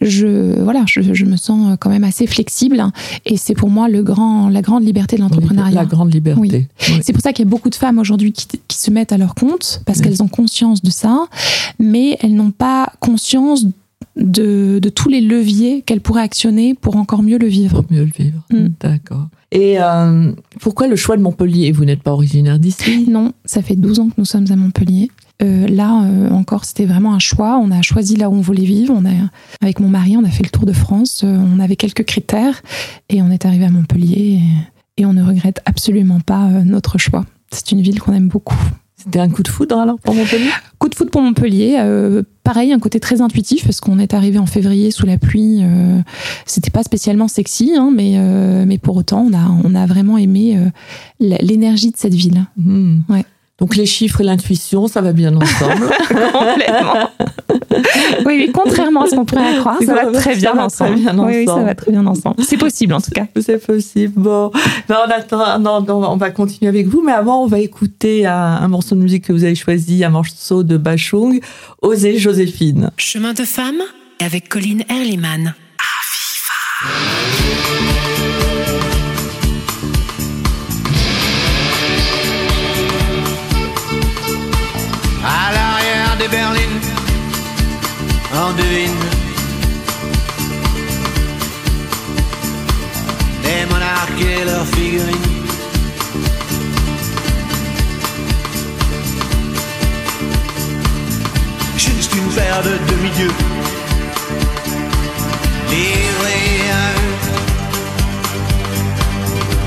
Je, 0.01 0.61
voilà, 0.61 0.83
je, 0.87 1.25
me 1.25 1.35
sens 1.35 1.77
quand 1.79 1.89
même 1.89 2.03
assez 2.03 2.27
flexible. 2.27 2.83
Et 3.25 3.37
c'est 3.37 3.55
pour 3.55 3.69
moi 3.69 3.89
le 3.89 4.03
grand, 4.03 4.49
la 4.49 4.61
grande 4.61 4.85
liberté 4.85 5.15
de 5.17 5.21
l'entrepreneuriat. 5.21 5.75
La 5.75 5.85
grande 5.85 6.13
liberté. 6.13 6.67
C'est 7.01 7.13
pour 7.13 7.21
ça 7.21 7.33
qu'il 7.33 7.45
y 7.45 7.47
a 7.47 7.49
beaucoup 7.49 7.69
de 7.69 7.75
femmes 7.75 7.99
aujourd'hui 7.99 8.31
qui, 8.31 8.47
se 8.69 8.91
mettent 8.91 9.11
à 9.11 9.17
leur 9.17 9.35
compte 9.35 9.81
parce 9.85 9.99
qu'elles 9.99 10.23
ont 10.23 10.29
conscience 10.29 10.81
de 10.81 10.89
ça, 10.89 11.25
mais 11.79 12.17
elles 12.21 12.33
n'ont 12.33 12.51
pas 12.51 12.93
conscience 13.01 13.65
de, 14.15 14.79
tous 14.95 15.09
les 15.09 15.19
leviers 15.19 15.81
qu'elles 15.81 16.01
pourraient 16.01 16.21
actionner 16.21 16.73
pour 16.75 16.95
encore 16.95 17.21
mieux 17.23 17.37
le 17.37 17.47
vivre. 17.47 17.81
Pour 17.81 17.91
mieux 17.91 18.05
le 18.05 18.11
vivre. 18.17 18.41
Mm. 18.51 18.67
D'accord. 18.79 19.27
Et 19.51 19.79
euh, 19.79 20.31
pourquoi 20.59 20.87
le 20.87 20.95
choix 20.95 21.17
de 21.17 21.21
Montpellier? 21.21 21.71
Vous 21.71 21.83
n'êtes 21.83 22.03
pas 22.03 22.11
originaire 22.11 22.59
d'ici? 22.59 23.05
Non, 23.09 23.33
ça 23.45 23.61
fait 23.61 23.75
12 23.75 23.99
ans 23.99 24.09
que 24.09 24.15
nous 24.17 24.25
sommes 24.25 24.45
à 24.49 24.55
Montpellier. 24.55 25.09
Euh, 25.41 25.67
là 25.67 26.03
euh, 26.03 26.29
encore, 26.31 26.65
c'était 26.65 26.86
vraiment 26.86 27.13
un 27.13 27.19
choix. 27.19 27.60
On 27.63 27.72
a 27.72 27.81
choisi 27.81 28.15
là 28.15 28.29
où 28.29 28.34
on 28.34 28.41
voulait 28.41 28.65
vivre. 28.65 28.93
On 28.96 29.05
a, 29.05 29.12
avec 29.62 29.79
mon 29.79 29.88
mari, 29.88 30.17
on 30.17 30.24
a 30.24 30.29
fait 30.29 30.43
le 30.43 30.50
tour 30.50 30.65
de 30.65 30.74
France. 30.74 31.22
Euh, 31.24 31.38
on 31.38 31.60
avait 31.60 31.75
quelques 31.75 32.05
critères 32.05 32.62
et 33.10 33.22
on 33.22 33.31
est 33.31 33.46
arrivé 33.46 33.65
à 33.65 33.69
Montpellier 33.69 34.41
et, 34.98 35.05
on 35.05 35.13
ne 35.13 35.24
regrette 35.24 35.62
absolument 35.65 36.19
pas 36.19 36.50
notre 36.65 36.98
choix. 36.98 37.25
C'est 37.51 37.72
une 37.72 37.81
ville 37.81 38.01
qu'on 38.01 38.13
aime 38.13 38.27
beaucoup. 38.27 38.58
C'était 38.98 39.19
un 39.19 39.29
coup 39.29 39.43
de 39.43 39.48
foudre 39.48 39.77
alors 39.77 39.98
pour 39.98 40.13
Montpellier? 40.13 40.50
Coup 40.77 40.89
de 40.89 40.96
foudre 40.96 41.10
pour 41.10 41.22
Montpellier. 41.22 41.81
pareil, 42.43 42.74
un 42.74 42.79
côté 42.79 43.00
très 43.00 43.22
intuitif 43.22 43.63
parce 43.63 43.79
qu'on 43.79 43.98
est 43.98 44.13
arrivé 44.13 44.39
en 44.39 44.46
février 44.46 44.91
sous 44.91 45.05
la 45.05 45.17
pluie. 45.17 45.62
C'était 46.46 46.69
pas 46.69 46.84
spécialement 46.84 47.29
sexy, 47.29 47.72
hein, 47.77 47.93
mais, 47.96 48.17
mais 48.65 48.77
pour 48.77 48.98
autant, 48.98 49.25
on 49.25 49.34
a, 49.34 49.50
on 49.63 49.74
a 49.74 49.86
vraiment 49.86 50.17
aimé 50.17 50.60
l'énergie 51.22 51.91
de 51.91 51.98
cette 51.98 52.13
ville. 52.13 52.46
Mmh. 52.58 53.00
Ouais. 53.08 53.24
Donc 53.59 53.75
les 53.75 53.85
chiffres 53.85 54.21
et 54.21 54.23
l'intuition, 54.23 54.87
ça 54.87 55.01
va 55.01 55.11
bien 55.11 55.35
ensemble. 55.35 55.89
Complètement. 56.09 57.09
Oui, 58.25 58.35
oui, 58.37 58.51
contrairement 58.53 59.03
à 59.03 59.07
ce 59.07 59.15
qu'on 59.15 59.25
pourrait 59.25 59.57
croire, 59.59 59.79
ça 59.81 59.93
va 59.93 60.11
très 60.11 60.35
bien 60.35 60.57
ensemble. 60.57 60.99
Oui, 61.17 61.45
ça 61.45 61.55
va 61.55 61.75
très 61.75 61.91
bien 61.91 62.05
ensemble. 62.05 62.43
C'est 62.43 62.57
possible 62.57 62.93
en 62.93 63.01
tout 63.01 63.11
cas. 63.11 63.25
C'est 63.39 63.65
possible. 63.65 64.13
Bon, 64.15 64.51
ben, 64.87 64.97
en 65.05 65.09
attendant, 65.09 66.11
on 66.11 66.17
va 66.17 66.31
continuer 66.31 66.69
avec 66.69 66.87
vous, 66.87 67.01
mais 67.01 67.11
avant, 67.11 67.43
on 67.43 67.47
va 67.47 67.59
écouter 67.59 68.25
un, 68.25 68.33
un 68.33 68.67
morceau 68.67 68.95
de 68.95 69.01
musique 69.01 69.25
que 69.25 69.33
vous 69.33 69.43
avez 69.43 69.55
choisi, 69.55 70.03
un 70.03 70.09
morceau 70.09 70.63
de 70.63 70.77
Bachung, 70.77 71.39
Osez 71.81 72.17
Joséphine. 72.17 72.91
Chemin 72.97 73.33
de 73.33 73.43
femme 73.43 73.81
avec 74.19 74.49
Colline 74.49 74.83
Erliman. 74.89 75.53
À 75.79 75.83
devine 88.48 88.96
les 93.43 93.65
monarques 93.65 94.22
et 94.22 94.46
leurs 94.46 94.65
figurines. 94.67 95.15
Juste 101.75 102.15
une 102.15 102.29
paire 102.34 102.63
de 102.63 102.77
demi-dieux 102.91 103.36
livrés 105.69 106.72
à. 106.72 106.86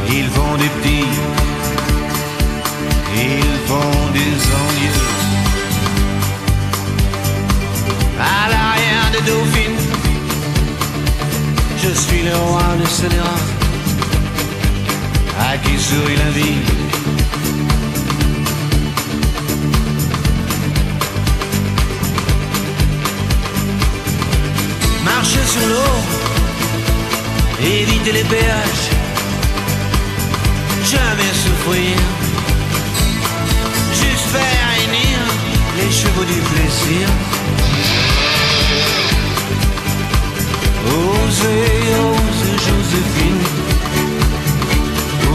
Ils 0.08 0.28
font 0.30 0.56
des 0.56 0.70
petits, 0.76 1.12
ils 3.16 3.58
font 3.68 4.12
des 4.12 4.34
envieux. 4.60 4.71
Dauphines, 9.26 9.78
je 11.82 11.92
suis 12.00 12.22
le 12.22 12.36
roi 12.36 12.62
de 12.80 12.86
scélérat, 12.88 13.44
à 15.38 15.58
qui 15.58 15.78
sourit 15.78 16.16
la 16.16 16.30
vie. 16.30 16.60
Marcher 25.04 25.46
sur 25.46 25.66
l'eau, 25.68 25.94
éviter 27.60 28.12
les 28.12 28.24
péages, 28.24 28.86
jamais 30.84 31.32
souffrir, 31.44 31.96
juste 34.00 34.26
faire 34.34 34.64
réunir 34.74 35.18
les 35.78 35.90
chevaux 35.92 36.24
du 36.24 36.40
plaisir. 36.50 37.08
Osez 41.42 42.56
Joséphine, 42.66 43.42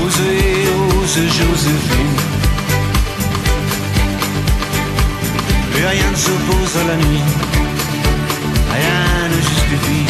osez, 0.05 0.69
osez 1.01 1.27
Joséphine. 1.27 2.17
Rien 5.75 6.11
ne 6.11 6.15
s'oppose 6.15 6.77
à 6.81 6.83
la 6.87 6.95
nuit, 6.95 7.27
rien 8.73 9.29
ne 9.29 9.35
justifie. 9.35 10.07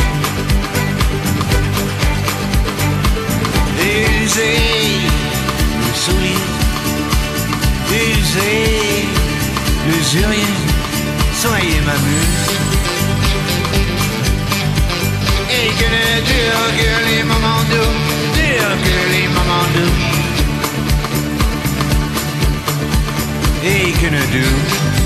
Usez 4.24 4.60
le 5.80 5.94
sourire, 5.96 6.48
usez 7.92 9.08
l'usurier, 9.88 10.54
soyez 11.34 11.82
ma 11.86 11.94
muse. 11.94 12.77
Et 15.68 15.72
que 15.72 15.84
ne 15.84 16.22
durent 16.32 16.74
que 16.80 16.92
les 17.10 17.24
moments 17.24 17.64
doux, 17.70 17.94
durent 18.36 18.80
que 18.86 19.00
les 19.12 19.28
moments 19.28 19.68
doux. 19.76 19.96
Et 23.66 24.97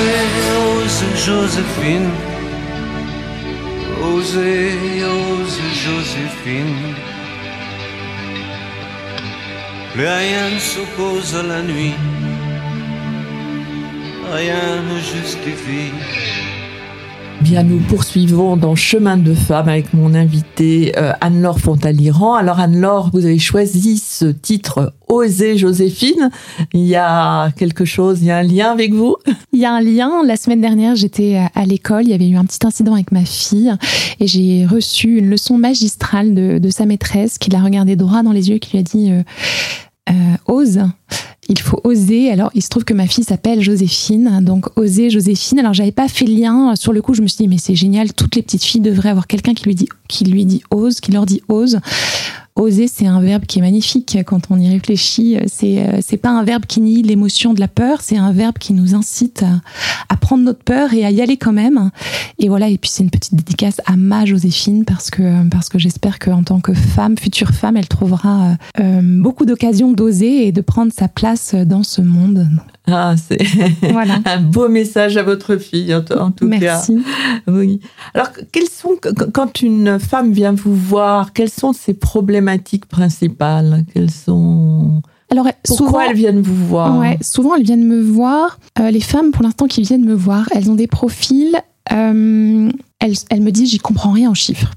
Osez, 0.00 0.32
osez 0.66 1.16
Joséphine 1.26 2.10
Osez, 4.02 5.04
osez 5.04 5.72
Joséphine 5.84 6.94
Plus 9.92 10.06
rien 10.06 10.50
ne 10.54 10.58
s'oppose 10.58 11.34
à 11.34 11.42
la 11.42 11.62
nuit. 11.62 11.94
Rien 14.32 14.82
ne 14.88 15.00
justifie 15.00 15.92
Bien, 17.42 17.62
nous 17.62 17.78
poursuivons 17.78 18.58
dans 18.58 18.74
Chemin 18.74 19.16
de 19.16 19.32
femme 19.32 19.68
avec 19.68 19.94
mon 19.94 20.14
invité 20.14 20.92
euh, 20.98 21.12
Anne-Laure 21.22 21.58
Fontaliran. 21.58 22.34
Alors 22.34 22.60
Anne-Laure, 22.60 23.10
vous 23.14 23.24
avez 23.24 23.38
choisi 23.38 23.96
ce 23.96 24.26
titre 24.26 24.92
Osez 25.08 25.56
Joséphine. 25.56 26.30
Il 26.74 26.86
y 26.86 26.96
a 26.96 27.50
quelque 27.52 27.86
chose, 27.86 28.20
il 28.20 28.26
y 28.26 28.30
a 28.30 28.36
un 28.36 28.42
lien 28.42 28.70
avec 28.70 28.92
vous? 28.92 29.16
Il 29.52 29.60
y 29.60 29.64
a 29.64 29.72
un 29.72 29.80
lien. 29.80 30.22
La 30.22 30.36
semaine 30.36 30.60
dernière, 30.60 30.96
j'étais 30.96 31.40
à 31.54 31.64
l'école. 31.64 32.04
Il 32.04 32.10
y 32.10 32.14
avait 32.14 32.28
eu 32.28 32.36
un 32.36 32.44
petit 32.44 32.64
incident 32.66 32.92
avec 32.92 33.10
ma 33.10 33.24
fille 33.24 33.72
et 34.20 34.26
j'ai 34.26 34.66
reçu 34.66 35.18
une 35.18 35.30
leçon 35.30 35.56
magistrale 35.56 36.34
de, 36.34 36.70
sa 36.70 36.84
maîtresse 36.84 37.38
qui 37.38 37.50
l'a 37.50 37.60
regardé 37.60 37.96
droit 37.96 38.22
dans 38.22 38.32
les 38.32 38.50
yeux 38.50 38.56
et 38.56 38.60
qui 38.60 38.72
lui 38.72 38.78
a 38.78 38.82
dit 38.82 39.10
euh, 39.10 39.22
euh, 40.10 40.36
Ose 40.46 40.80
il 41.50 41.58
faut 41.58 41.80
oser. 41.82 42.30
Alors, 42.30 42.50
il 42.54 42.62
se 42.62 42.68
trouve 42.68 42.84
que 42.84 42.94
ma 42.94 43.08
fille 43.08 43.24
s'appelle 43.24 43.60
Joséphine, 43.60 44.38
donc 44.40 44.66
oser 44.78 45.10
Joséphine. 45.10 45.58
Alors, 45.58 45.74
j'avais 45.74 45.90
pas 45.90 46.06
fait 46.06 46.24
le 46.24 46.34
lien 46.34 46.76
sur 46.76 46.92
le 46.92 47.02
coup. 47.02 47.12
Je 47.12 47.22
me 47.22 47.26
suis 47.26 47.38
dit, 47.38 47.48
mais 47.48 47.58
c'est 47.58 47.74
génial. 47.74 48.12
Toutes 48.12 48.36
les 48.36 48.42
petites 48.42 48.62
filles 48.62 48.80
devraient 48.80 49.10
avoir 49.10 49.26
quelqu'un 49.26 49.52
qui 49.52 49.64
lui 49.64 49.74
dit, 49.74 49.88
qui 50.08 50.24
lui 50.24 50.46
dit 50.46 50.62
ose, 50.70 51.00
qui 51.00 51.10
leur 51.10 51.26
dit 51.26 51.42
ose. 51.48 51.80
Oser, 52.56 52.88
c'est 52.88 53.06
un 53.06 53.20
verbe 53.20 53.46
qui 53.46 53.58
est 53.58 53.62
magnifique 53.62 54.18
quand 54.26 54.50
on 54.50 54.58
y 54.58 54.68
réfléchit. 54.68 55.38
C'est 55.46 56.00
c'est 56.02 56.16
pas 56.16 56.30
un 56.30 56.44
verbe 56.44 56.66
qui 56.66 56.80
nie 56.80 57.02
l'émotion 57.02 57.54
de 57.54 57.60
la 57.60 57.68
peur. 57.68 58.00
C'est 58.00 58.16
un 58.16 58.32
verbe 58.32 58.58
qui 58.58 58.72
nous 58.72 58.94
incite 58.94 59.42
à, 59.42 59.60
à, 60.08 60.16
prendre 60.16 60.44
notre 60.44 60.62
peur 60.62 60.92
et 60.92 61.04
à 61.04 61.10
y 61.10 61.22
aller 61.22 61.36
quand 61.36 61.52
même. 61.52 61.90
Et 62.38 62.48
voilà. 62.48 62.68
Et 62.68 62.76
puis 62.76 62.90
c'est 62.90 63.02
une 63.02 63.10
petite 63.10 63.34
dédicace 63.34 63.80
à 63.86 63.96
ma 63.96 64.24
Joséphine 64.24 64.84
parce 64.84 65.10
que 65.10 65.48
parce 65.48 65.68
que 65.68 65.78
j'espère 65.78 66.18
qu'en 66.18 66.42
tant 66.42 66.60
que 66.60 66.74
femme, 66.74 67.16
future 67.16 67.50
femme, 67.50 67.76
elle 67.76 67.88
trouvera 67.88 68.56
euh, 68.80 69.00
beaucoup 69.02 69.46
d'occasions 69.46 69.92
d'oser 69.92 70.46
et 70.46 70.52
de 70.52 70.60
prendre 70.60 70.92
sa 70.92 71.08
place 71.08 71.54
dans 71.54 71.82
ce 71.82 72.02
monde. 72.02 72.48
Ah, 72.92 73.14
c'est 73.16 73.42
voilà. 73.92 74.18
un 74.24 74.40
beau 74.40 74.68
message 74.68 75.16
à 75.16 75.22
votre 75.22 75.56
fille, 75.56 75.94
en, 75.94 76.04
en 76.18 76.30
tout 76.30 76.46
Merci. 76.46 76.96
cas. 76.96 77.52
Oui. 77.52 77.80
Alors, 78.14 78.28
quelles 78.52 78.68
sont, 78.68 78.96
quand 79.32 79.62
une 79.62 79.98
femme 79.98 80.32
vient 80.32 80.52
vous 80.52 80.74
voir, 80.74 81.32
quelles 81.32 81.50
sont 81.50 81.72
ses 81.72 81.94
problématiques 81.94 82.86
principales? 82.86 83.84
Quelles 83.94 84.10
sont. 84.10 85.02
Alors, 85.30 85.46
Pourquoi 85.64 85.86
souvent, 85.86 86.00
elles 86.00 86.16
viennent 86.16 86.40
vous 86.40 86.66
voir? 86.66 86.98
Ouais, 86.98 87.16
Souvent, 87.20 87.54
elles 87.54 87.62
viennent 87.62 87.86
me 87.86 88.00
voir. 88.02 88.58
Euh, 88.78 88.90
les 88.90 89.00
femmes, 89.00 89.30
pour 89.30 89.42
l'instant, 89.44 89.66
qui 89.66 89.82
viennent 89.82 90.04
me 90.04 90.14
voir, 90.14 90.48
elles 90.54 90.70
ont 90.70 90.74
des 90.74 90.88
profils. 90.88 91.56
Euh, 91.92 92.70
elles, 93.00 93.40
me 93.40 93.50
disent, 93.50 93.70
j'y 93.70 93.78
comprends 93.78 94.12
rien 94.12 94.30
en 94.30 94.34
chiffres. 94.34 94.72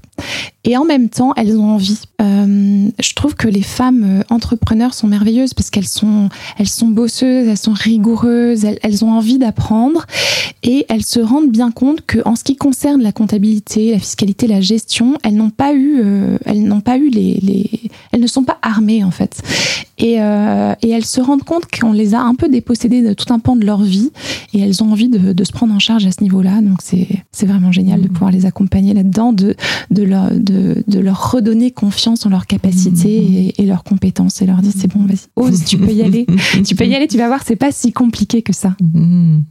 Et 0.64 0.76
en 0.76 0.84
même 0.84 1.10
temps, 1.10 1.32
elles 1.36 1.56
ont 1.58 1.70
envie. 1.72 2.00
Euh, 2.22 2.88
je 2.98 3.14
trouve 3.14 3.34
que 3.34 3.48
les 3.48 3.62
femmes 3.62 4.22
entrepreneurs 4.30 4.94
sont 4.94 5.06
merveilleuses 5.06 5.52
parce 5.52 5.70
qu'elles 5.70 5.88
sont, 5.88 6.30
elles 6.58 6.68
sont 6.68 6.88
bosseuses, 6.88 7.48
elles 7.48 7.58
sont 7.58 7.74
rigoureuses, 7.74 8.64
elles, 8.64 8.78
elles 8.82 9.04
ont 9.04 9.12
envie 9.12 9.38
d'apprendre 9.38 10.06
et 10.64 10.86
elles 10.88 11.04
se 11.04 11.20
rendent 11.20 11.50
bien 11.50 11.70
compte 11.70 12.00
que 12.06 12.18
en 12.24 12.36
ce 12.36 12.44
qui 12.44 12.56
concerne 12.56 13.02
la 13.02 13.12
comptabilité, 13.12 13.92
la 13.92 13.98
fiscalité, 13.98 14.46
la 14.46 14.62
gestion, 14.62 15.18
elles 15.22 15.34
n'ont 15.34 15.50
pas 15.50 15.74
eu, 15.74 16.00
euh, 16.02 16.38
elles 16.46 16.62
n'ont 16.62 16.80
pas 16.80 16.96
eu 16.96 17.10
les, 17.10 17.38
les, 17.42 17.70
elles 18.12 18.20
ne 18.20 18.26
sont 18.26 18.44
pas 18.44 18.58
armées 18.62 19.04
en 19.04 19.10
fait. 19.10 19.42
Et, 19.98 20.20
euh, 20.20 20.74
et 20.82 20.90
elles 20.90 21.04
se 21.04 21.20
rendent 21.20 21.44
compte 21.44 21.64
qu'on 21.70 21.92
les 21.92 22.14
a 22.14 22.20
un 22.20 22.34
peu 22.34 22.48
dépossédées 22.48 23.02
de 23.02 23.12
tout 23.12 23.32
un 23.32 23.38
pan 23.38 23.56
de 23.56 23.64
leur 23.64 23.82
vie 23.82 24.10
et 24.52 24.60
elles 24.60 24.82
ont 24.82 24.90
envie 24.90 25.08
de, 25.08 25.32
de 25.32 25.44
se 25.44 25.52
prendre 25.52 25.74
en 25.74 25.78
charge 25.78 26.06
à 26.06 26.10
ce 26.10 26.22
niveau-là. 26.22 26.62
Donc 26.62 26.78
c'est, 26.82 27.08
c'est 27.30 27.46
vraiment 27.46 27.70
génial 27.70 28.00
de 28.00 28.08
pouvoir 28.14 28.30
les 28.30 28.46
accompagner 28.46 28.94
là-dedans, 28.94 29.32
de, 29.32 29.54
de, 29.90 30.02
leur, 30.02 30.30
de, 30.32 30.82
de 30.86 30.98
leur 31.00 31.32
redonner 31.32 31.70
confiance 31.70 32.24
en 32.26 32.30
leurs 32.30 32.46
capacités 32.46 33.16
et, 33.16 33.62
et 33.62 33.66
leurs 33.66 33.84
compétences 33.84 34.40
et 34.40 34.46
leur 34.46 34.58
dire 34.58 34.72
c'est 34.76 34.88
bon, 34.92 35.04
vas-y, 35.06 35.26
ose, 35.36 35.64
tu 35.64 35.76
peux 35.76 35.92
y 35.92 36.02
aller. 36.02 36.26
tu 36.64 36.74
peux 36.74 36.86
y 36.86 36.94
aller, 36.94 37.06
tu 37.08 37.18
vas 37.18 37.26
voir, 37.26 37.40
c'est 37.44 37.56
pas 37.56 37.72
si 37.72 37.92
compliqué 37.92 38.42
que 38.42 38.52
ça. 38.52 38.74
Mhm. 38.82 39.42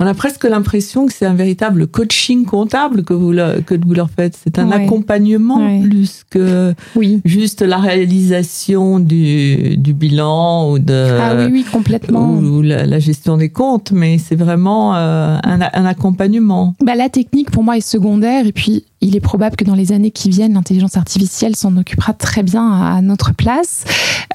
On 0.00 0.06
a 0.06 0.14
presque 0.14 0.44
l'impression 0.44 1.06
que 1.06 1.12
c'est 1.12 1.26
un 1.26 1.34
véritable 1.34 1.86
coaching 1.86 2.44
comptable 2.44 3.02
que 3.04 3.12
vous, 3.14 3.32
le- 3.32 3.60
que 3.64 3.74
vous 3.74 3.94
leur 3.94 4.10
faites. 4.10 4.38
C'est 4.42 4.58
un 4.58 4.68
Ouais. 4.68 4.84
accompagnement 4.84 5.58
Ouais. 5.58 5.80
plus 5.82 6.22
que 6.30 6.74
Oui. 6.96 7.20
juste 7.24 7.62
la 7.62 7.78
réalisation 7.78 8.98
du, 9.00 9.76
du 9.76 9.92
bilan 9.94 10.70
ou 10.70 10.78
de 10.78 11.18
ah 11.20 11.34
oui, 11.36 11.46
oui, 11.52 11.64
complètement. 11.70 12.30
ou 12.38 12.62
la, 12.62 12.86
la 12.86 12.98
gestion 12.98 13.36
des 13.36 13.48
comptes, 13.50 13.92
mais 13.92 14.18
c'est 14.18 14.34
vraiment 14.36 14.94
euh, 14.96 15.38
un, 15.42 15.60
un 15.72 15.84
accompagnement. 15.84 16.74
Bah, 16.84 16.94
la 16.94 17.08
technique 17.08 17.50
pour 17.50 17.62
moi 17.64 17.76
est 17.76 17.80
secondaire 17.80 18.01
et 18.44 18.52
puis 18.52 18.84
il 19.00 19.16
est 19.16 19.20
probable 19.20 19.56
que 19.56 19.64
dans 19.64 19.74
les 19.74 19.92
années 19.92 20.10
qui 20.10 20.30
viennent, 20.30 20.54
l'intelligence 20.54 20.96
artificielle 20.96 21.56
s'en 21.56 21.76
occupera 21.76 22.12
très 22.12 22.42
bien 22.42 22.70
à, 22.70 23.00
notre 23.02 23.34
place. 23.34 23.84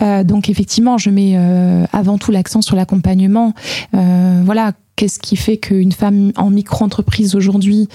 Euh, 0.01 0.23
donc 0.23 0.49
effectivement, 0.49 0.97
je 0.97 1.09
mets 1.09 1.33
euh, 1.35 1.85
avant 1.91 2.17
tout 2.17 2.31
l'accent 2.31 2.61
sur 2.61 2.75
l'accompagnement. 2.75 3.53
Euh, 3.93 4.41
voilà, 4.45 4.73
qu'est-ce 4.95 5.19
qui 5.19 5.35
fait 5.35 5.57
qu'une 5.57 5.91
femme 5.91 6.31
en 6.37 6.49
micro-entreprise 6.49 7.35
aujourd'hui 7.35 7.87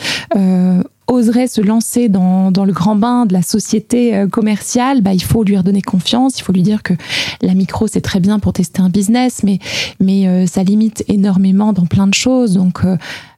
oserait 1.08 1.48
se 1.48 1.60
lancer 1.60 2.08
dans, 2.08 2.50
dans 2.50 2.64
le 2.64 2.72
grand 2.72 2.96
bain 2.96 3.26
de 3.26 3.34
la 3.34 3.42
société 3.42 4.24
commerciale, 4.30 5.02
bah, 5.02 5.12
il 5.12 5.22
faut 5.22 5.44
lui 5.44 5.56
redonner 5.58 5.82
confiance, 5.82 6.38
il 6.38 6.42
faut 6.42 6.52
lui 6.52 6.62
dire 6.62 6.82
que 6.82 6.94
la 7.42 7.52
micro 7.52 7.86
c'est 7.86 8.00
très 8.00 8.20
bien 8.20 8.38
pour 8.38 8.54
tester 8.54 8.80
un 8.80 8.88
business, 8.88 9.42
mais, 9.42 9.58
mais 10.00 10.46
ça 10.46 10.62
limite 10.62 11.04
énormément 11.08 11.74
dans 11.74 11.84
plein 11.84 12.06
de 12.06 12.14
choses. 12.14 12.54
Donc 12.54 12.80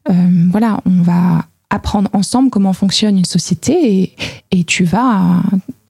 voilà, 0.07 0.81
on 0.87 1.03
va 1.03 1.47
apprendre 1.71 2.09
ensemble 2.13 2.51
comment 2.51 2.73
fonctionne 2.73 3.19
une 3.19 3.25
société 3.25 4.03
et, 4.03 4.13
et 4.51 4.65
tu 4.65 4.85
vas 4.85 5.43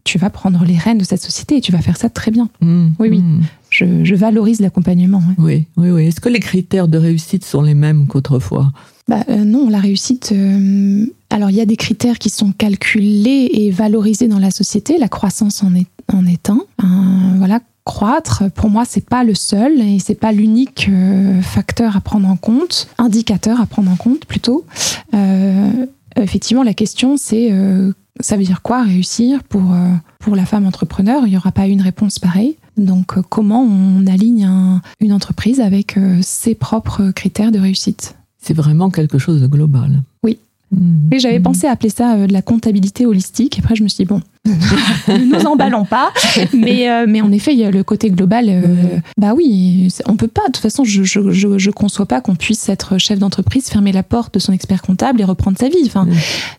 tu 0.04 0.19
vas 0.19 0.28
prendre 0.28 0.62
les 0.66 0.76
rênes 0.76 0.99
de 0.99 1.04
cette 1.04 1.23
société 1.23 1.57
et 1.57 1.61
tu 1.62 1.73
vas 1.73 1.81
faire 1.81 1.97
ça 1.97 2.11
très 2.11 2.31
bien. 2.31 2.50
Mm, 2.61 2.88
Oui, 2.99 3.09
oui. 3.11 3.19
mm. 3.21 3.40
Je, 3.71 4.04
je 4.04 4.14
valorise 4.14 4.61
l'accompagnement. 4.61 5.23
Oui, 5.38 5.66
oui, 5.78 5.90
oui. 5.90 6.07
Est-ce 6.07 6.21
que 6.21 6.28
les 6.28 6.40
critères 6.40 6.88
de 6.88 6.99
réussite 6.99 7.43
sont 7.45 7.62
les 7.62 7.73
mêmes 7.75 8.07
qu'autrefois? 8.07 8.71
Bah, 9.09 9.25
euh, 9.31 9.45
non, 9.45 9.69
la 9.71 9.78
réussite. 9.81 10.31
euh, 10.33 11.07
alors, 11.31 11.49
il 11.50 11.57
y 11.57 11.61
a 11.62 11.66
des 11.66 11.76
critères 11.76 12.19
qui 12.19 12.28
sont 12.31 12.52
calculés 12.52 13.49
et 13.52 13.71
valorisés 13.71 14.28
dans 14.28 14.38
la 14.38 14.50
société. 14.50 14.99
La 14.99 15.09
croissance 15.09 15.62
en 15.62 15.75
est, 15.75 15.87
en 16.12 16.26
est 16.26 16.50
un. 16.50 16.61
Un, 16.83 17.35
voilà, 17.38 17.61
croître, 17.85 18.45
pour 18.55 18.71
moi, 18.71 18.85
c'est 18.87 19.05
pas 19.07 19.25
le 19.25 19.35
seul 19.35 19.81
et 19.81 19.99
c'est 19.99 20.14
pas 20.14 20.33
l'unique 20.33 20.87
euh, 20.91 21.41
facteur 21.43 21.97
à 21.97 22.00
prendre 22.00 22.29
en 22.29 22.37
compte, 22.37 22.88
indicateur 22.99 23.61
à 23.61 23.67
prendre 23.67 23.91
en 23.91 23.97
compte 23.97 24.25
plutôt. 24.25 24.64
Euh, 25.14 25.87
effectivement, 26.17 26.62
la 26.62 26.75
question, 26.75 27.17
c'est 27.17 27.49
euh, 27.53 27.93
ça 28.21 28.37
veut 28.37 28.45
dire 28.45 28.62
quoi 28.62 28.83
réussir 28.83 29.43
pour, 29.45 29.73
euh, 29.73 29.88
pour 30.19 30.35
la 30.37 30.47
femme 30.47 30.67
entrepreneur? 30.67 31.23
Il 31.26 31.31
n'y 31.31 31.37
aura 31.37 31.53
pas 31.53 31.67
une 31.67 31.83
réponse 31.83 32.19
pareille. 32.19 32.57
Donc, 32.76 33.21
comment 33.29 33.62
on 33.62 34.07
aligne 34.07 34.45
un- 34.47 34.81
une 35.00 35.12
entreprise 35.12 35.61
avec 35.61 35.97
ses 36.23 36.55
propres 36.55 37.11
critères 37.11 37.53
de 37.53 37.59
réussite? 37.61 38.17
C'est 38.41 38.55
vraiment 38.55 38.91
quelque 38.91 39.19
chose 39.19 39.41
de 39.41 39.47
global. 39.47 40.03
Oui. 40.23 40.38
Oui, 41.12 41.19
j'avais 41.21 41.38
mm. 41.38 41.43
pensé 41.43 41.66
appeler 41.66 41.90
ça 41.90 42.14
euh, 42.14 42.26
de 42.26 42.33
la 42.33 42.43
comptabilité 42.43 43.07
holistique. 43.07 43.59
Après, 43.59 43.75
je 43.76 43.83
me 43.83 43.88
suis 43.88 44.04
dit, 44.04 44.09
bon, 44.09 44.21
ne 45.09 45.37
nous 45.38 45.47
emballons 45.47 45.85
pas. 45.85 46.12
Mais, 46.52 46.90
euh, 46.90 47.07
mais 47.09 47.21
en 47.23 47.33
effet, 47.33 47.52
il 47.52 47.59
y 47.61 47.64
a 47.64 47.71
le 47.71 47.83
côté 47.83 48.11
global. 48.11 48.47
euh. 48.49 48.99
Bah 49.19 49.33
oui, 49.35 49.88
on 50.07 50.16
peut 50.16 50.28
pas. 50.28 50.43
De 50.49 50.52
toute 50.52 50.59
façon, 50.59 50.85
je, 50.85 51.02
je, 51.02 51.31
je, 51.31 51.59
je 51.59 51.71
conçois 51.71 52.07
pas 52.07 52.21
qu'on 52.21 52.35
puisse 52.35 52.69
être 52.69 52.99
chef 52.99 53.19
d'entreprise, 53.19 53.69
fermer 53.69 53.93
la 53.93 54.02
porte 54.02 54.35
de 54.35 54.38
son 54.38 54.52
expert 54.52 54.83
comptable 54.83 55.21
et 55.21 55.25
reprendre 55.25 55.57
sa 55.59 55.69
vie. 55.69 55.76
Enfin, 55.87 56.07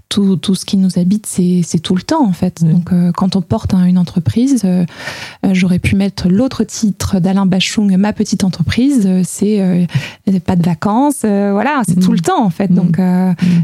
tout, 0.10 0.36
tout 0.38 0.55
ce 0.55 0.65
qui 0.65 0.77
nous 0.77 0.98
habite, 0.98 1.25
c'est 1.27 1.79
tout 1.81 1.95
le 1.95 2.01
temps, 2.01 2.25
en 2.25 2.31
fait. 2.34 2.63
Donc, 2.63 2.91
euh, 2.93 3.12
quand 3.12 3.36
on 3.36 3.41
porte 3.41 3.74
un- 3.74 3.86
une 3.86 3.98
entreprise, 3.98 4.63
j'aurais 5.51 5.79
pu 5.79 5.95
mettre 5.95 6.29
l'autre 6.29 6.63
titre 6.63 7.19
d'Alain 7.19 7.45
Bachung, 7.45 7.95
ma 7.98 8.13
petite 8.13 8.43
entreprise. 8.43 9.07
c'est 9.24 9.88
pas 10.45 10.55
de 10.55 10.63
vacances. 10.63 11.19
voilà, 11.22 11.81
c'est 11.88 12.00
tout 12.00 12.12
le 12.13 12.19
temps, 12.19 12.43
en 12.43 12.50
fait. 12.50 12.72
Donc, 12.74 13.00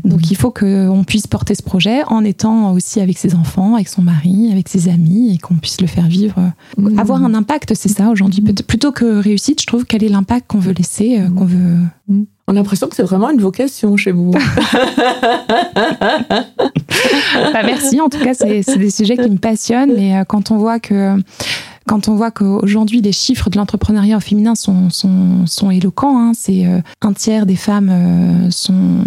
donc 0.05 0.29
il 0.31 0.35
faut 0.37 0.40
qu'on 0.49 1.03
puisse 1.05 1.27
porter 1.27 1.53
ce 1.53 1.61
projet 1.61 2.03
en 2.07 2.23
étant 2.23 2.71
aussi 2.71 2.99
avec 2.99 3.17
ses 3.17 3.35
enfants, 3.35 3.75
avec 3.75 3.87
son 3.87 4.01
mari, 4.01 4.49
avec 4.51 4.67
ses 4.69 4.89
amis 4.89 5.35
et 5.35 5.37
qu'on 5.37 5.55
puisse 5.55 5.79
le 5.81 5.87
faire 5.87 6.07
vivre. 6.07 6.51
Mm. 6.77 6.97
Avoir 6.97 7.23
un 7.23 7.33
impact, 7.35 7.73
c'est 7.75 7.89
ça 7.89 8.09
aujourd'hui. 8.09 8.41
Peut- 8.41 8.53
Plutôt 8.63 8.91
que 8.91 9.19
réussite, 9.21 9.61
je 9.61 9.67
trouve 9.67 9.85
quel 9.85 10.03
est 10.03 10.09
l'impact 10.09 10.47
qu'on 10.49 10.59
veut 10.59 10.73
laisser, 10.73 11.19
euh, 11.19 11.29
qu'on 11.29 11.45
veut. 11.45 11.75
On 12.47 12.53
a 12.53 12.53
l'impression 12.55 12.87
que 12.87 12.95
c'est 12.95 13.03
vraiment 13.03 13.29
une 13.29 13.39
vocation 13.41 13.95
chez 13.97 14.11
vous. 14.11 14.31
Bah, 17.53 17.61
merci. 17.65 17.99
En 17.99 18.09
tout 18.09 18.19
cas, 18.19 18.33
c'est 18.33 18.63
des 18.77 18.89
sujets 18.91 19.17
qui 19.17 19.29
me 19.29 19.37
passionnent. 19.37 19.93
Mais 19.95 20.17
euh, 20.17 20.23
quand 20.23 20.51
on 20.51 20.57
voit 20.57 20.79
que 20.79 21.15
quand 21.87 22.07
on 22.07 22.15
voit 22.15 22.31
qu'aujourd'hui 22.31 23.01
les 23.01 23.11
chiffres 23.11 23.49
de 23.49 23.57
l'entrepreneuriat 23.57 24.19
féminin 24.19 24.53
sont, 24.55 24.89
sont, 24.91 25.45
sont 25.47 25.71
éloquents, 25.71 26.17
hein, 26.19 26.31
c'est 26.35 26.65
euh, 26.65 26.79
un 27.01 27.11
tiers 27.13 27.45
des 27.45 27.55
femmes 27.55 27.89
euh, 27.91 28.51
sont 28.51 28.99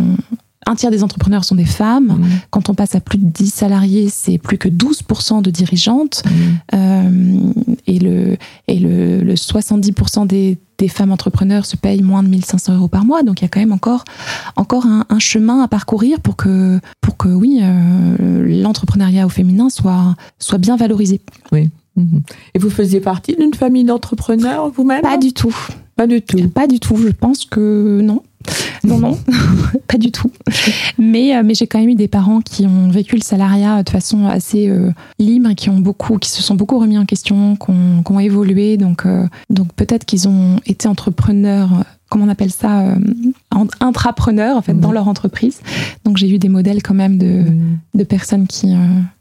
un 0.66 0.74
tiers 0.74 0.90
des 0.90 1.02
entrepreneurs 1.02 1.44
sont 1.44 1.54
des 1.54 1.64
femmes. 1.64 2.18
Mm. 2.18 2.24
Quand 2.50 2.68
on 2.68 2.74
passe 2.74 2.94
à 2.94 3.00
plus 3.00 3.18
de 3.18 3.26
10 3.26 3.52
salariés, 3.52 4.08
c'est 4.08 4.38
plus 4.38 4.58
que 4.58 4.68
12% 4.68 5.42
de 5.42 5.50
dirigeantes. 5.50 6.22
Mm. 6.24 6.30
Euh, 6.74 7.38
et 7.86 7.98
le, 7.98 8.36
et 8.68 8.78
le, 8.78 9.20
le 9.20 9.34
70% 9.34 10.26
des, 10.26 10.58
des 10.78 10.88
femmes 10.88 11.12
entrepreneurs 11.12 11.66
se 11.66 11.76
payent 11.76 12.02
moins 12.02 12.22
de 12.22 12.28
1500 12.28 12.74
euros 12.74 12.88
par 12.88 13.04
mois. 13.04 13.22
Donc 13.22 13.40
il 13.40 13.44
y 13.44 13.46
a 13.46 13.48
quand 13.48 13.60
même 13.60 13.72
encore, 13.72 14.04
encore 14.56 14.86
un, 14.86 15.04
un 15.08 15.18
chemin 15.18 15.62
à 15.62 15.68
parcourir 15.68 16.20
pour 16.20 16.36
que, 16.36 16.80
pour 17.00 17.16
que 17.16 17.28
oui, 17.28 17.60
euh, 17.62 18.44
l'entrepreneuriat 18.62 19.26
au 19.26 19.30
féminin 19.30 19.68
soit, 19.70 20.14
soit 20.38 20.58
bien 20.58 20.76
valorisé. 20.76 21.20
Mhm. 21.96 22.22
Et 22.54 22.58
vous 22.58 22.70
faisiez 22.70 23.00
partie 23.00 23.36
d'une 23.36 23.54
famille 23.54 23.84
d'entrepreneurs 23.84 24.70
vous-même 24.70 25.02
Pas 25.02 25.18
du 25.18 25.32
tout. 25.32 25.54
Pas 25.96 26.06
du 26.06 26.22
tout. 26.22 26.48
Pas 26.48 26.66
du 26.66 26.80
tout. 26.80 26.96
Je 26.96 27.08
pense 27.08 27.44
que 27.44 28.00
non. 28.02 28.22
Non, 28.84 28.98
non, 28.98 29.18
pas 29.88 29.98
du 29.98 30.10
tout. 30.12 30.30
Mais, 30.98 31.36
euh, 31.36 31.42
mais 31.44 31.54
j'ai 31.54 31.66
quand 31.66 31.78
même 31.78 31.88
eu 31.88 31.94
des 31.94 32.08
parents 32.08 32.40
qui 32.40 32.66
ont 32.66 32.90
vécu 32.90 33.16
le 33.16 33.22
salariat 33.22 33.82
de 33.82 33.90
façon 33.90 34.26
assez 34.26 34.68
euh, 34.68 34.90
libre 35.18 35.50
et 35.50 35.54
qui 35.54 35.70
ont 35.70 35.78
beaucoup, 35.80 36.18
qui 36.18 36.30
se 36.30 36.42
sont 36.42 36.54
beaucoup 36.54 36.78
remis 36.78 36.98
en 36.98 37.04
question, 37.06 37.56
qui 37.56 37.70
ont, 37.70 38.02
qui 38.04 38.12
ont 38.12 38.20
évolué. 38.20 38.76
Donc, 38.76 39.06
euh, 39.06 39.26
donc 39.50 39.72
peut-être 39.74 40.04
qu'ils 40.04 40.28
ont 40.28 40.60
été 40.66 40.86
entrepreneurs, 40.88 41.70
comment 42.10 42.26
on 42.26 42.28
appelle 42.28 42.50
ça, 42.52 42.80
euh, 42.82 42.94
en- 43.50 43.66
intrapreneurs 43.80 44.56
en 44.56 44.62
fait 44.62 44.78
dans 44.78 44.92
leur 44.92 45.08
entreprise. 45.08 45.60
Donc 46.04 46.16
j'ai 46.16 46.28
eu 46.30 46.38
des 46.38 46.48
modèles 46.48 46.82
quand 46.82 46.94
même 46.94 47.18
de, 47.18 47.24
Mm. 47.44 47.78
de 47.94 48.04
personnes 48.04 48.46
qui, 48.46 48.72
euh, 48.72 48.76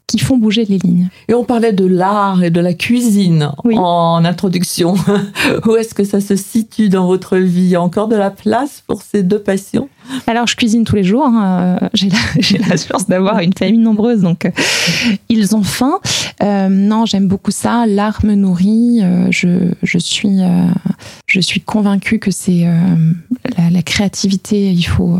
qui 0.08 0.20
font 0.20 0.38
bouger 0.38 0.66
les 0.66 0.78
lignes. 0.78 1.08
Et 1.28 1.34
on 1.34 1.44
parlait 1.44 1.74
de 1.74 1.86
l'art 1.86 2.44
et 2.44 2.50
de 2.52 2.60
la 2.60 2.74
cuisine 2.74 3.52
Oui. 3.64 3.76
en 3.78 4.24
introduction. 4.26 4.96
Où 5.66 5.76
est-ce 5.76 5.94
que 5.96 6.04
ça 6.04 6.22
se 6.22 6.36
situe 6.36 6.90
dans 6.90 7.08
votre 7.08 7.38
vie? 7.38 7.62
Il 7.64 7.70
y 7.70 7.76
a 7.76 7.82
encore 7.82 8.08
de 8.08 8.16
la 8.16 8.30
place 8.30 8.84
pour 8.86 9.02
ces 9.02 9.24
deux 9.24 9.40
passions? 9.40 9.90
Alors, 10.28 10.48
je 10.48 10.56
cuisine 10.56 10.84
tous 10.84 10.96
les 10.96 11.04
jours. 11.04 11.26
hein. 11.26 11.78
Euh, 11.82 11.90
J'ai 12.40 12.58
la, 12.58 12.78
chance 12.78 13.08
d'avoir 13.08 13.40
une 13.40 13.54
famille 13.54 13.78
nombreuse, 13.80 14.22
donc 14.22 14.46
euh, 14.46 14.52
ils 15.30 15.56
ont 15.56 15.64
faim. 15.64 16.00
Euh, 16.42 16.68
non, 16.70 17.06
j'aime 17.06 17.28
beaucoup 17.28 17.52
ça. 17.52 17.86
L'art 17.88 18.24
me 18.26 18.36
nourrit. 18.36 19.02
Je, 19.30 19.72
je 19.82 19.98
suis, 19.98 20.42
euh, 20.42 20.68
je 21.28 21.40
suis 21.40 21.62
convaincue 21.62 22.20
que 22.20 22.32
c'est 22.32 22.66
euh, 22.66 23.12
la, 23.58 23.70
la 23.70 23.82
créativité. 23.82 24.72
Il 24.72 24.84
faut, 24.84 25.18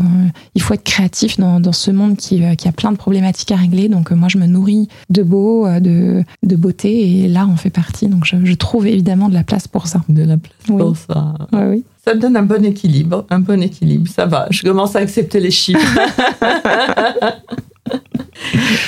il 0.54 0.62
faut 0.62 0.74
être 0.74 0.84
créatif 0.84 1.38
dans, 1.38 1.60
dans 1.60 1.72
ce 1.72 1.90
monde 1.90 2.16
qui, 2.16 2.42
qui 2.56 2.68
a 2.68 2.72
plein 2.72 2.92
de 2.92 2.96
problématiques 2.96 3.52
à 3.52 3.56
régler. 3.56 3.88
Donc, 3.88 4.10
moi, 4.10 4.28
je 4.28 4.38
me 4.38 4.46
nourris 4.46 4.88
de 5.10 5.22
beau, 5.22 5.66
de, 5.80 6.24
de 6.42 6.56
beauté, 6.56 7.24
et 7.24 7.28
l'art 7.28 7.48
en 7.50 7.56
fait 7.56 7.70
partie. 7.70 8.06
Donc, 8.08 8.24
je, 8.24 8.36
je 8.44 8.54
trouve 8.54 8.86
évidemment 8.86 9.28
de 9.28 9.34
la 9.34 9.44
place 9.44 9.68
pour 9.68 9.86
ça. 9.86 10.02
De 10.08 10.22
la 10.22 10.36
place 10.36 10.54
Oui. 10.68 10.76
pour 10.78 10.96
ça. 10.96 11.34
Ouais, 11.52 11.66
oui. 11.70 11.84
Ça 12.04 12.14
donne 12.14 12.36
un 12.36 12.42
bon 12.42 12.62
équilibre. 12.64 13.24
Un 13.30 13.38
bon 13.38 13.62
équilibre. 13.62 14.10
Ça 14.10 14.26
va. 14.26 14.46
Je 14.50 14.62
commence 14.62 14.94
à 14.94 14.98
accepter 14.98 15.40
les 15.40 15.50
chiffres. 15.50 15.80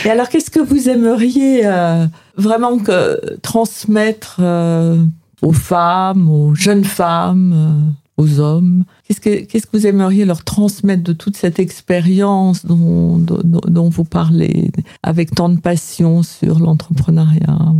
Et 0.05 0.11
alors, 0.11 0.29
qu'est-ce 0.29 0.50
que 0.50 0.61
vous 0.61 0.90
aimeriez 0.90 1.62
euh, 1.64 2.07
vraiment 2.37 2.79
que, 2.79 3.38
transmettre 3.38 4.37
euh, 4.40 5.02
aux 5.40 5.52
femmes, 5.52 6.29
aux 6.29 6.55
jeunes 6.55 6.85
femmes, 6.85 7.55
euh, 7.55 8.22
aux 8.22 8.38
hommes? 8.38 8.85
Qu'est-ce 9.05 9.20
que, 9.20 9.46
qu'est-ce 9.46 9.66
que 9.66 9.79
vous 9.79 9.87
aimeriez 9.87 10.26
leur 10.26 10.44
transmettre 10.44 11.02
de 11.02 11.14
toute 11.14 11.38
cette 11.38 11.59
expérience 11.59 12.66
dont, 12.66 13.16
dont, 13.16 13.40
dont 13.42 13.88
vous 13.88 14.05
parlez 14.05 14.70
avec 15.02 15.35
tant 15.35 15.48
de 15.48 15.59
passion 15.59 16.22
sur 16.22 16.59
l'entrepreneuriat 16.59 17.72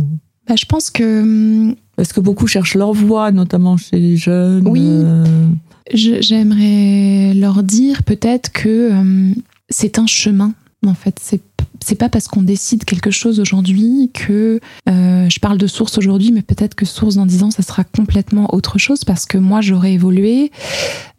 Bah, 0.47 0.55
je 0.57 0.65
pense 0.65 0.89
que 0.89 1.21
hum, 1.21 1.75
Parce 1.95 2.13
que 2.13 2.19
beaucoup 2.19 2.47
cherchent 2.47 2.75
leur 2.75 2.93
voie, 2.93 3.31
notamment 3.31 3.77
chez 3.77 3.97
les 3.99 4.17
jeunes. 4.17 4.67
Oui. 4.67 4.81
euh, 4.85 5.47
Je- 5.93 6.21
J'aimerais 6.21 7.33
leur 7.33 7.63
dire 7.63 8.03
peut-être 8.03 8.51
que 8.51 8.91
euh, 8.93 9.33
c'est 9.69 9.99
un 9.99 10.05
chemin. 10.07 10.53
En 10.85 10.93
fait, 10.93 11.17
c'est 11.21 11.41
c'est 11.83 11.95
pas 11.95 12.09
parce 12.09 12.27
qu'on 12.27 12.41
décide 12.41 12.85
quelque 12.85 13.11
chose 13.11 13.39
aujourd'hui 13.39 14.11
que 14.13 14.59
euh, 14.89 15.29
je 15.29 15.39
parle 15.39 15.57
de 15.57 15.67
source 15.67 15.97
aujourd'hui, 15.97 16.31
mais 16.31 16.41
peut-être 16.41 16.75
que 16.75 16.85
source 16.85 17.15
dans 17.15 17.25
dix 17.25 17.43
ans, 17.43 17.51
ça 17.51 17.63
sera 17.63 17.83
complètement 17.83 18.53
autre 18.53 18.77
chose 18.77 19.03
parce 19.03 19.25
que 19.25 19.37
moi, 19.37 19.61
j'aurais 19.61 19.93
évolué, 19.93 20.51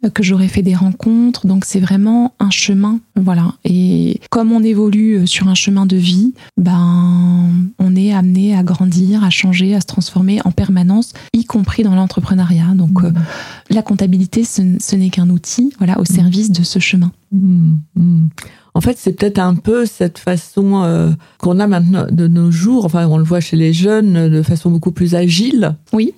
euh, 0.05 0.09
que 0.09 0.23
j'aurais 0.23 0.47
fait 0.47 0.61
des 0.61 0.75
rencontres. 0.75 1.45
Donc, 1.47 1.65
c'est 1.65 1.79
vraiment 1.79 2.33
un 2.39 2.49
chemin. 2.49 2.99
Voilà. 3.15 3.53
Et 3.65 4.19
comme 4.29 4.51
on 4.51 4.63
évolue 4.63 5.17
euh, 5.17 5.25
sur 5.25 5.47
un 5.47 5.55
chemin 5.55 5.85
de 5.85 5.97
vie, 5.97 6.33
ben, 6.57 7.49
on 7.79 7.95
est 7.95 8.13
amené 8.13 8.55
à 8.55 8.63
grandir, 8.63 9.23
à 9.23 9.29
changer, 9.29 9.75
à 9.75 9.81
se 9.81 9.87
transformer 9.87 10.39
en 10.45 10.51
permanence, 10.51 11.13
y 11.33 11.45
compris 11.45 11.83
dans 11.83 11.95
l'entrepreneuriat. 11.95 12.73
Donc, 12.75 13.03
euh, 13.03 13.11
la 13.69 13.81
comptabilité, 13.81 14.43
ce, 14.43 14.61
ce 14.79 14.95
n'est 14.95 15.09
qu'un 15.09 15.29
outil, 15.29 15.73
voilà, 15.77 15.99
au 15.99 16.05
service 16.05 16.51
de 16.51 16.63
ce 16.63 16.79
chemin. 16.79 17.11
Mm, 17.31 17.77
mm. 17.95 18.27
En 18.73 18.81
fait, 18.81 18.97
c'est 18.97 19.13
peut-être 19.13 19.39
un 19.39 19.55
peu 19.55 19.85
cette 19.85 20.19
façon 20.19 20.83
euh, 20.83 21.09
qu'on 21.39 21.59
a 21.59 21.67
maintenant 21.67 22.07
de 22.09 22.27
nos 22.27 22.51
jours, 22.51 22.85
enfin 22.85 23.07
on 23.07 23.17
le 23.17 23.23
voit 23.23 23.39
chez 23.39 23.57
les 23.57 23.73
jeunes, 23.73 24.29
de 24.29 24.41
façon 24.41 24.71
beaucoup 24.71 24.91
plus 24.91 25.15
agile. 25.15 25.75
Oui. 25.91 26.13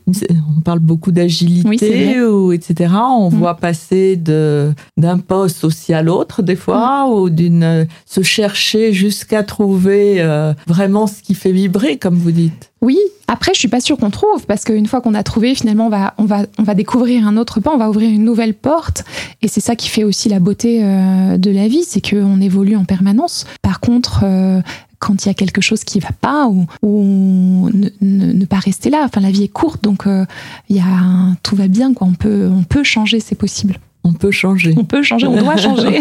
On 0.58 0.62
parle 0.62 0.80
beaucoup 0.80 1.12
d'agilité, 1.12 2.18
etc. 2.54 2.94
On 3.18 3.30
Mm. 3.32 3.36
voit 3.36 3.56
passer 3.56 4.16
d'un 4.18 5.18
poste 5.26 5.64
aussi 5.64 5.94
à 5.94 6.02
l'autre 6.04 6.42
des 6.42 6.56
fois, 6.58 7.08
Mm. 7.08 7.12
ou 7.14 7.30
d'une 7.30 7.64
euh, 7.64 7.86
se 8.06 8.22
chercher 8.22 8.92
jusqu'à 8.94 9.44
trouver 9.44 10.22
euh, 10.22 10.54
vraiment 10.68 11.08
ce 11.08 11.22
qui 11.22 11.34
fait 11.36 11.52
vibrer, 11.52 11.98
comme 11.98 12.16
vous 12.16 12.32
dites. 12.32 12.72
Oui, 12.82 12.98
après, 13.28 13.54
je 13.54 13.60
suis 13.60 13.68
pas 13.68 13.80
sûre 13.80 13.96
qu'on 13.98 14.10
trouve, 14.10 14.46
parce 14.48 14.64
qu'une 14.64 14.88
fois 14.88 15.02
qu'on 15.02 15.14
a 15.14 15.24
trouvé, 15.24 15.54
finalement, 15.56 15.86
on 15.86 15.90
va, 15.90 16.14
on, 16.18 16.26
va, 16.26 16.46
on 16.58 16.64
va 16.64 16.74
découvrir 16.74 17.26
un 17.28 17.38
autre 17.38 17.60
pan, 17.60 17.72
on 17.76 17.78
va 17.78 17.90
ouvrir 17.90 18.10
une 18.10 18.26
nouvelle 18.26 18.56
porte. 18.56 19.04
Et 19.42 19.48
c'est 19.48 19.62
ça 19.62 19.76
qui 19.76 19.88
fait 19.88 20.04
aussi 20.04 20.28
la 20.30 20.40
beauté 20.40 20.84
euh, 20.84 21.38
de 21.38 21.52
la 21.52 21.68
vie, 21.68 21.84
c'est 21.88 22.02
qu'on 22.02 22.42
évolue 22.42 22.76
en 22.76 22.84
permanence. 22.86 23.46
Par 23.62 23.80
contre, 23.80 24.22
euh, 24.24 24.62
quand 25.02 25.26
il 25.26 25.28
y 25.28 25.32
a 25.32 25.34
quelque 25.34 25.60
chose 25.62 25.84
qui 25.84 26.00
va 26.00 26.12
pas, 26.22 26.48
ou, 26.48 26.66
ou 26.84 27.70
ne, 27.74 27.90
ne- 28.02 28.32
ne 28.34 28.46
pas 28.46 28.60
rester 28.60 28.90
là, 28.90 29.02
enfin, 29.04 29.20
la 29.20 29.32
vie 29.32 29.44
est 29.44 29.48
courte, 29.50 29.84
donc 29.84 30.08
euh, 30.08 30.26
y 30.70 30.80
a 30.80 31.36
tout 31.44 31.56
va 31.58 31.68
bien, 31.68 31.94
quoi. 31.94 32.08
On 32.08 32.14
peut, 32.14 32.48
on 32.50 32.64
peut 32.64 32.84
changer, 32.84 33.20
c'est 33.20 33.36
possible. 33.36 33.78
On 34.04 34.14
peut 34.14 34.32
changer. 34.32 34.74
On 34.78 34.84
peut 34.84 35.04
changer, 35.04 35.28
on 35.28 35.36
doit 35.36 35.58
changer. 35.58 36.00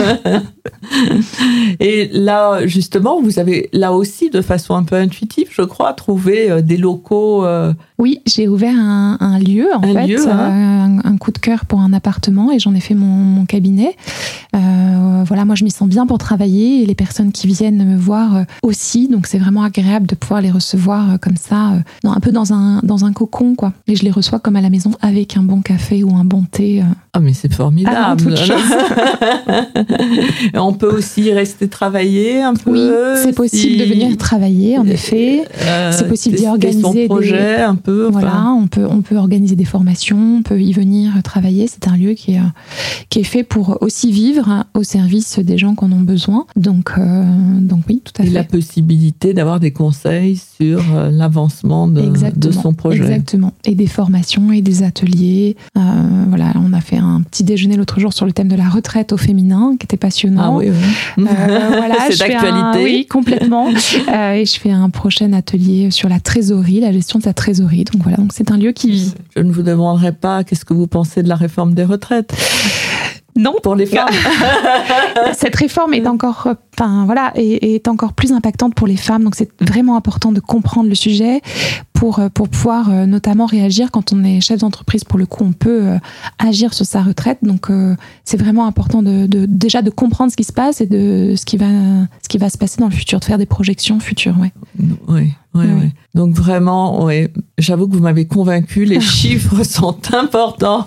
Et 1.81 2.09
là, 2.13 2.67
justement, 2.67 3.21
vous 3.21 3.39
avez 3.39 3.69
là 3.73 3.93
aussi, 3.93 4.31
de 4.31 4.41
façon 4.41 4.75
un 4.75 4.85
peu 4.85 4.97
intuitive, 4.97 5.40
je 5.51 5.63
crois, 5.63 5.93
trouvé 5.93 6.51
euh, 6.51 6.63
des 6.63 6.77
locaux. 6.77 7.45
euh, 7.45 7.73
Oui, 7.99 8.21
j'ai 8.27 8.49
ouvert 8.49 8.75
un, 8.77 9.17
un 9.21 9.39
lieu, 9.39 9.67
en 9.75 9.83
Un 9.83 9.93
fait, 9.93 10.07
lieu, 10.07 10.27
euh, 10.27 10.31
hein. 10.33 10.99
un, 11.05 11.13
un 11.13 11.17
coup 11.17 11.33
de 11.33 11.39
cœur 11.39 11.65
pour 11.67 11.81
un 11.81 11.93
appartement 11.93 12.51
et 12.53 12.59
j'en 12.59 12.75
ai 12.75 12.81
fait 12.81 12.95
mon, 12.95 13.07
mon 13.07 13.45
cabinet. 13.47 13.97
Euh, 14.55 15.23
voilà, 15.27 15.45
moi 15.45 15.55
je 15.55 15.65
m'y 15.65 15.71
sens 15.71 15.89
bien 15.89 16.07
pour 16.07 16.19
travailler 16.19 16.83
et 16.83 16.87
les 16.87 16.95
personnes 16.95 17.33
qui 17.33 17.47
viennent 17.47 17.85
me 17.85 17.97
voir 17.97 18.45
aussi, 18.63 19.09
donc 19.09 19.27
c'est 19.27 19.39
vraiment 19.39 19.63
agréable 19.63 20.07
de 20.07 20.15
pouvoir 20.15 20.41
les 20.41 20.51
recevoir 20.51 21.19
comme 21.21 21.37
ça, 21.37 21.73
un 22.05 22.21
peu 22.21 22.33
dans 22.33 22.53
un, 22.53 22.81
dans 22.83 23.05
un 23.05 23.13
cocon, 23.13 23.55
quoi. 23.55 23.73
Et 23.87 23.97
je 23.97 24.05
les 24.05 24.11
reçois 24.11 24.39
comme 24.39 24.57
à 24.57 24.61
la 24.61 24.71
maison 24.71 24.93
avec 25.01 25.37
un 25.37 25.43
bon 25.43 25.61
café 25.61 26.03
ou 26.05 26.15
un 26.17 26.25
bon 26.25 26.45
thé. 26.51 26.83
Ah, 27.13 27.21
mais 27.21 27.33
c'est 27.33 27.53
formidable. 27.53 28.35
Et 30.55 30.59
On 30.59 30.73
peut 30.73 30.91
aussi 30.91 31.31
rester 31.33 31.69
travailler 31.69 32.43
un 32.43 32.55
peu. 32.55 32.71
Oui, 32.71 32.91
c'est 33.23 33.35
possible 33.35 33.79
de 33.79 33.85
venir 33.85 34.17
travailler, 34.17 34.79
en 34.79 34.87
effet. 34.87 35.40
Euh, 35.63 35.93
c'est 35.93 36.09
possible 36.09 36.37
d'y 36.37 36.47
organiser 36.47 36.81
son 36.83 36.93
des- 36.95 37.07
projet 37.07 37.61
un 37.61 37.75
peu. 37.77 38.09
enfin. 38.09 38.21
Voilà, 38.21 38.47
on 38.53 38.67
peut, 38.67 38.87
on 38.89 39.03
peut 39.03 39.17
organiser 39.17 39.57
des 39.57 39.65
formations, 39.65 40.37
on 40.39 40.43
peut 40.43 40.61
y 40.61 40.73
venir 40.73 41.13
travailler. 41.23 41.67
C'est 41.67 41.89
un 41.89 41.97
lieu 41.97 42.13
qui 42.13 42.33
est, 42.35 42.41
qui 43.09 43.21
est 43.21 43.25
fait 43.25 43.43
pour 43.45 43.79
aussi 43.81 44.13
vivre 44.13 44.49
hein, 44.49 44.65
au 44.75 44.83
service 44.83 45.39
des 45.39 45.59
gens 45.59 45.75
qui 45.75 45.85
en 45.85 45.93
ont 45.93 46.01
besoin. 46.01 46.47
Donc, 46.57 46.93
euh, 46.99 47.25
donc 47.61 47.81
oui, 47.89 48.03
tout 48.05 48.13
à 48.21 48.25
Et 48.25 48.29
fait. 48.29 48.33
la 48.35 48.45
possibilité 48.45 49.35
d'avoir 49.35 49.61
des 49.61 49.71
conseils 49.73 50.37
sur 50.37 50.81
euh, 50.95 51.11
l'avancement 51.11 51.89
de, 51.89 52.03
de 52.37 52.51
son 52.51 52.73
projet. 52.75 52.99
Exactement. 53.03 53.53
Et 53.65 53.75
des 53.75 53.87
formations 53.87 54.53
et 54.53 54.63
des 54.63 54.83
ateliers. 54.83 55.57
Euh, 55.77 55.81
voilà, 56.29 56.53
on 56.57 56.73
a 56.73 56.81
fait 56.81 56.97
un 56.99 57.23
petit 57.23 57.45
déjeuner 57.45 57.77
l'autre 57.77 57.99
jour 58.01 58.13
sur 58.13 58.27
le 58.27 58.33
thème 58.33 58.49
de 58.49 58.57
la 58.57 58.69
retraite 58.69 59.13
au 59.13 59.17
féminin, 59.17 59.77
qui 59.79 59.85
était 59.85 59.97
passionnant. 59.97 60.43
Ah 60.45 60.51
oui, 60.57 60.67
oui. 60.71 61.25
Voilà, 61.25 61.95
c'est 62.11 62.19
d'actualité. 62.19 62.83
Oui, 62.85 63.07
complètement. 63.09 63.69
Et 64.35 64.45
je 64.47 64.59
fais 64.61 64.71
un 64.71 64.91
prochain 64.91 65.30
atelier 65.33 65.91
sur 65.91 66.09
la 66.09 66.21
trésorerie, 66.21 66.81
la 66.81 66.93
gestion 66.93 67.19
de 67.19 67.25
sa 67.25 67.33
trésorerie. 67.33 67.85
Donc 67.85 68.03
voilà, 68.03 68.17
donc 68.19 68.33
c'est 68.33 68.51
un 68.51 68.57
lieu 68.57 68.73
qui 68.73 68.91
vit. 68.91 69.15
Je 69.37 69.43
ne 69.43 69.53
vous 69.53 69.63
demanderai 69.63 70.13
pas 70.13 70.45
qu'est-ce 70.45 70.65
que 70.65 70.75
vous 70.75 70.87
pensez 70.87 71.23
de 71.23 71.29
la 71.29 71.37
réforme 71.37 71.75
des 71.75 71.85
retraites 71.85 72.35
Non, 73.37 73.55
pour 73.63 73.75
les 73.75 73.87
femmes. 73.87 74.09
cette 75.35 75.57
réforme 75.57 75.95
est 75.95 76.07
encore, 76.07 76.49
enfin 76.81 77.05
voilà, 77.05 77.33
est, 77.35 77.63
est 77.75 77.89
encore 77.89 78.13
plus 78.15 78.33
impactante 78.33 78.75
pour 78.75 78.87
les 78.87 78.97
femmes. 78.97 79.25
Donc 79.25 79.35
c'est 79.35 79.51
vraiment 79.63 79.97
important 79.97 80.33
de 80.33 80.41
comprendre 80.41 80.89
le 80.89 80.95
sujet 80.95 81.41
pour 81.93 82.19
euh, 82.19 82.29
pour 82.31 82.49
pouvoir 82.49 82.89
euh, 82.91 83.05
notamment 83.07 83.45
réagir 83.47 83.91
quand 83.91 84.13
on 84.13 84.25
est 84.25 84.41
chef 84.41 84.61
d'entreprise. 84.61 85.05
Pour 85.05 85.19
le 85.19 85.27
coup, 85.27 85.45
on 85.45 85.53
peut 85.53 85.83
euh, 85.87 85.99
agir 86.39 86.73
sur 86.73 86.87
sa 86.87 87.03
retraite. 87.03 87.39
Donc 87.43 87.69
c'est 88.25 88.39
vraiment 88.39 88.67
important 88.67 89.03
de, 89.03 89.27
de 89.27 89.47
déjà 89.47 89.83
de 89.83 89.91
comprendre 89.91 90.31
ce 90.33 90.37
qui 90.37 90.45
se 90.45 90.53
passe 90.53 90.81
et 90.81 90.87
de 90.87 91.35
ce 91.37 91.45
qui 91.45 91.57
va 91.57 91.67
ce 92.23 92.29
qui 92.29 92.39
va 92.39 92.49
se 92.49 92.59
passer 92.59 92.81
dans 92.81 92.89
le 92.89 92.95
futur, 92.95 93.21
de 93.21 93.25
faire 93.25 93.39
des 93.39 93.47
projections 93.47 94.01
futures. 94.01 94.39
Ouais. 94.41 94.53
Oui, 94.79 94.87
oui, 95.09 95.33
Oui. 95.55 95.67
oui. 95.83 95.91
Donc 96.15 96.35
vraiment, 96.35 97.09
j'avoue 97.59 97.87
que 97.87 97.95
vous 97.95 98.03
m'avez 98.03 98.27
convaincu. 98.27 98.85
Les 98.85 99.01
chiffres 99.19 99.63
sont 99.65 99.99
importants. 100.13 100.87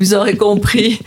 Vous 0.00 0.14
aurez 0.14 0.36
compris 0.36 0.98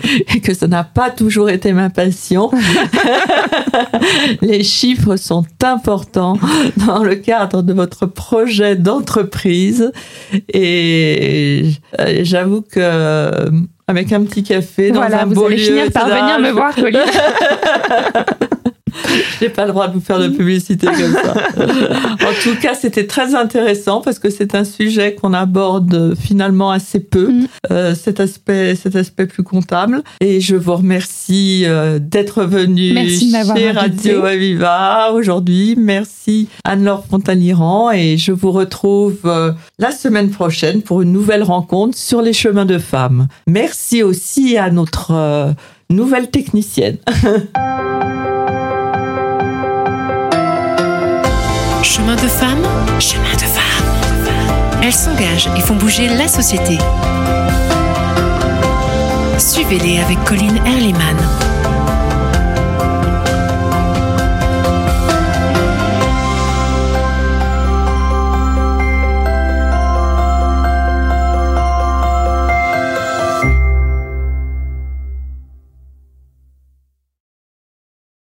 que 0.44 0.54
ça 0.54 0.68
n'a 0.68 0.84
pas 0.84 1.10
toujours 1.12 1.50
été 1.50 1.74
ma 1.74 1.90
passion. 1.90 2.50
Les 4.42 4.64
chiffres 4.64 5.16
sont 5.16 5.46
importants 5.64 6.38
dans 6.88 7.04
le 7.04 7.16
cadre 7.16 7.62
de 7.62 7.74
votre 7.74 8.06
projet 8.06 8.76
d'entreprise. 8.76 9.92
Et 10.54 11.72
euh, 12.00 12.20
j'avoue 12.24 12.62
que 12.62 12.80
euh, 12.80 13.50
avec 13.88 14.12
un 14.12 14.24
petit 14.24 14.44
café 14.44 14.92
dans 14.92 15.00
voilà, 15.02 15.24
un 15.24 15.26
vous 15.26 15.36
beau 15.36 15.46
allez 15.46 15.58
lieu, 15.58 15.64
finir 15.64 15.92
par 15.92 16.08
venir 16.08 16.40
me 16.40 16.52
voir, 16.52 16.76
Colline. 16.76 17.00
J'ai 19.40 19.50
pas 19.50 19.66
le 19.66 19.72
droit 19.72 19.88
de 19.88 19.94
vous 19.94 20.00
faire 20.02 20.20
de 20.20 20.30
publicité 20.30 20.88
comme 20.88 21.14
ça. 21.14 21.34
en 22.14 22.34
tout 22.44 22.56
cas, 22.62 22.74
c'était 22.74 23.08
très 23.08 23.36
intéressant 23.36 24.02
parce 24.02 24.20
que 24.20 24.30
c'est 24.30 24.56
un 24.56 24.64
sujet 24.64 25.16
qu'on 25.16 25.34
aborde 25.34 26.16
finalement 26.20 26.72
assez 26.72 27.00
peu, 27.00 27.30
Mm. 27.32 27.48
euh, 27.72 27.96
cet 27.96 28.20
aspect, 28.20 28.76
cet 28.76 28.96
aspect 28.96 29.26
plus 29.28 29.44
comptable. 29.44 30.04
Et 30.22 30.40
je 30.42 30.56
vous 30.56 30.76
remercie 30.76 31.64
euh, 31.66 32.00
d'être 32.00 32.44
venu 32.44 32.94
Merci 32.94 33.32
chez. 33.56 33.72
Radio 33.72 34.24
Aviva 34.26 35.12
aujourd'hui. 35.14 35.76
Merci 35.78 36.48
Anne-Laure 36.64 37.06
Fontaniran 37.10 37.92
et 37.92 38.18
je 38.18 38.32
vous 38.32 38.52
retrouve 38.52 39.18
euh, 39.26 39.52
la 39.78 39.92
semaine 39.92 40.30
prochaine 40.30 40.82
pour 40.82 41.02
une 41.02 41.12
nouvelle 41.12 41.44
rencontre 41.44 41.98
sur 41.98 42.22
les 42.22 42.34
chemins 42.34 42.66
de 42.66 42.78
femmes. 42.78 43.28
Merci 43.48 44.04
aussi 44.04 44.58
à 44.58 44.70
notre 44.72 45.54
nouvelle 45.90 46.30
technicienne. 46.30 46.98
Chemin 51.84 52.16
de 52.16 52.28
femmes, 52.28 52.64
chemin 53.00 53.34
de 53.34 53.42
femmes. 53.42 54.82
Elles 54.84 54.94
s'engagent 54.94 55.50
et 55.58 55.62
font 55.62 55.76
bouger 55.76 56.08
la 56.08 56.28
société. 56.28 56.78
Suivez-les 59.38 60.00
avec 60.00 60.24
Colline 60.24 60.60
Erliman. 60.66 61.18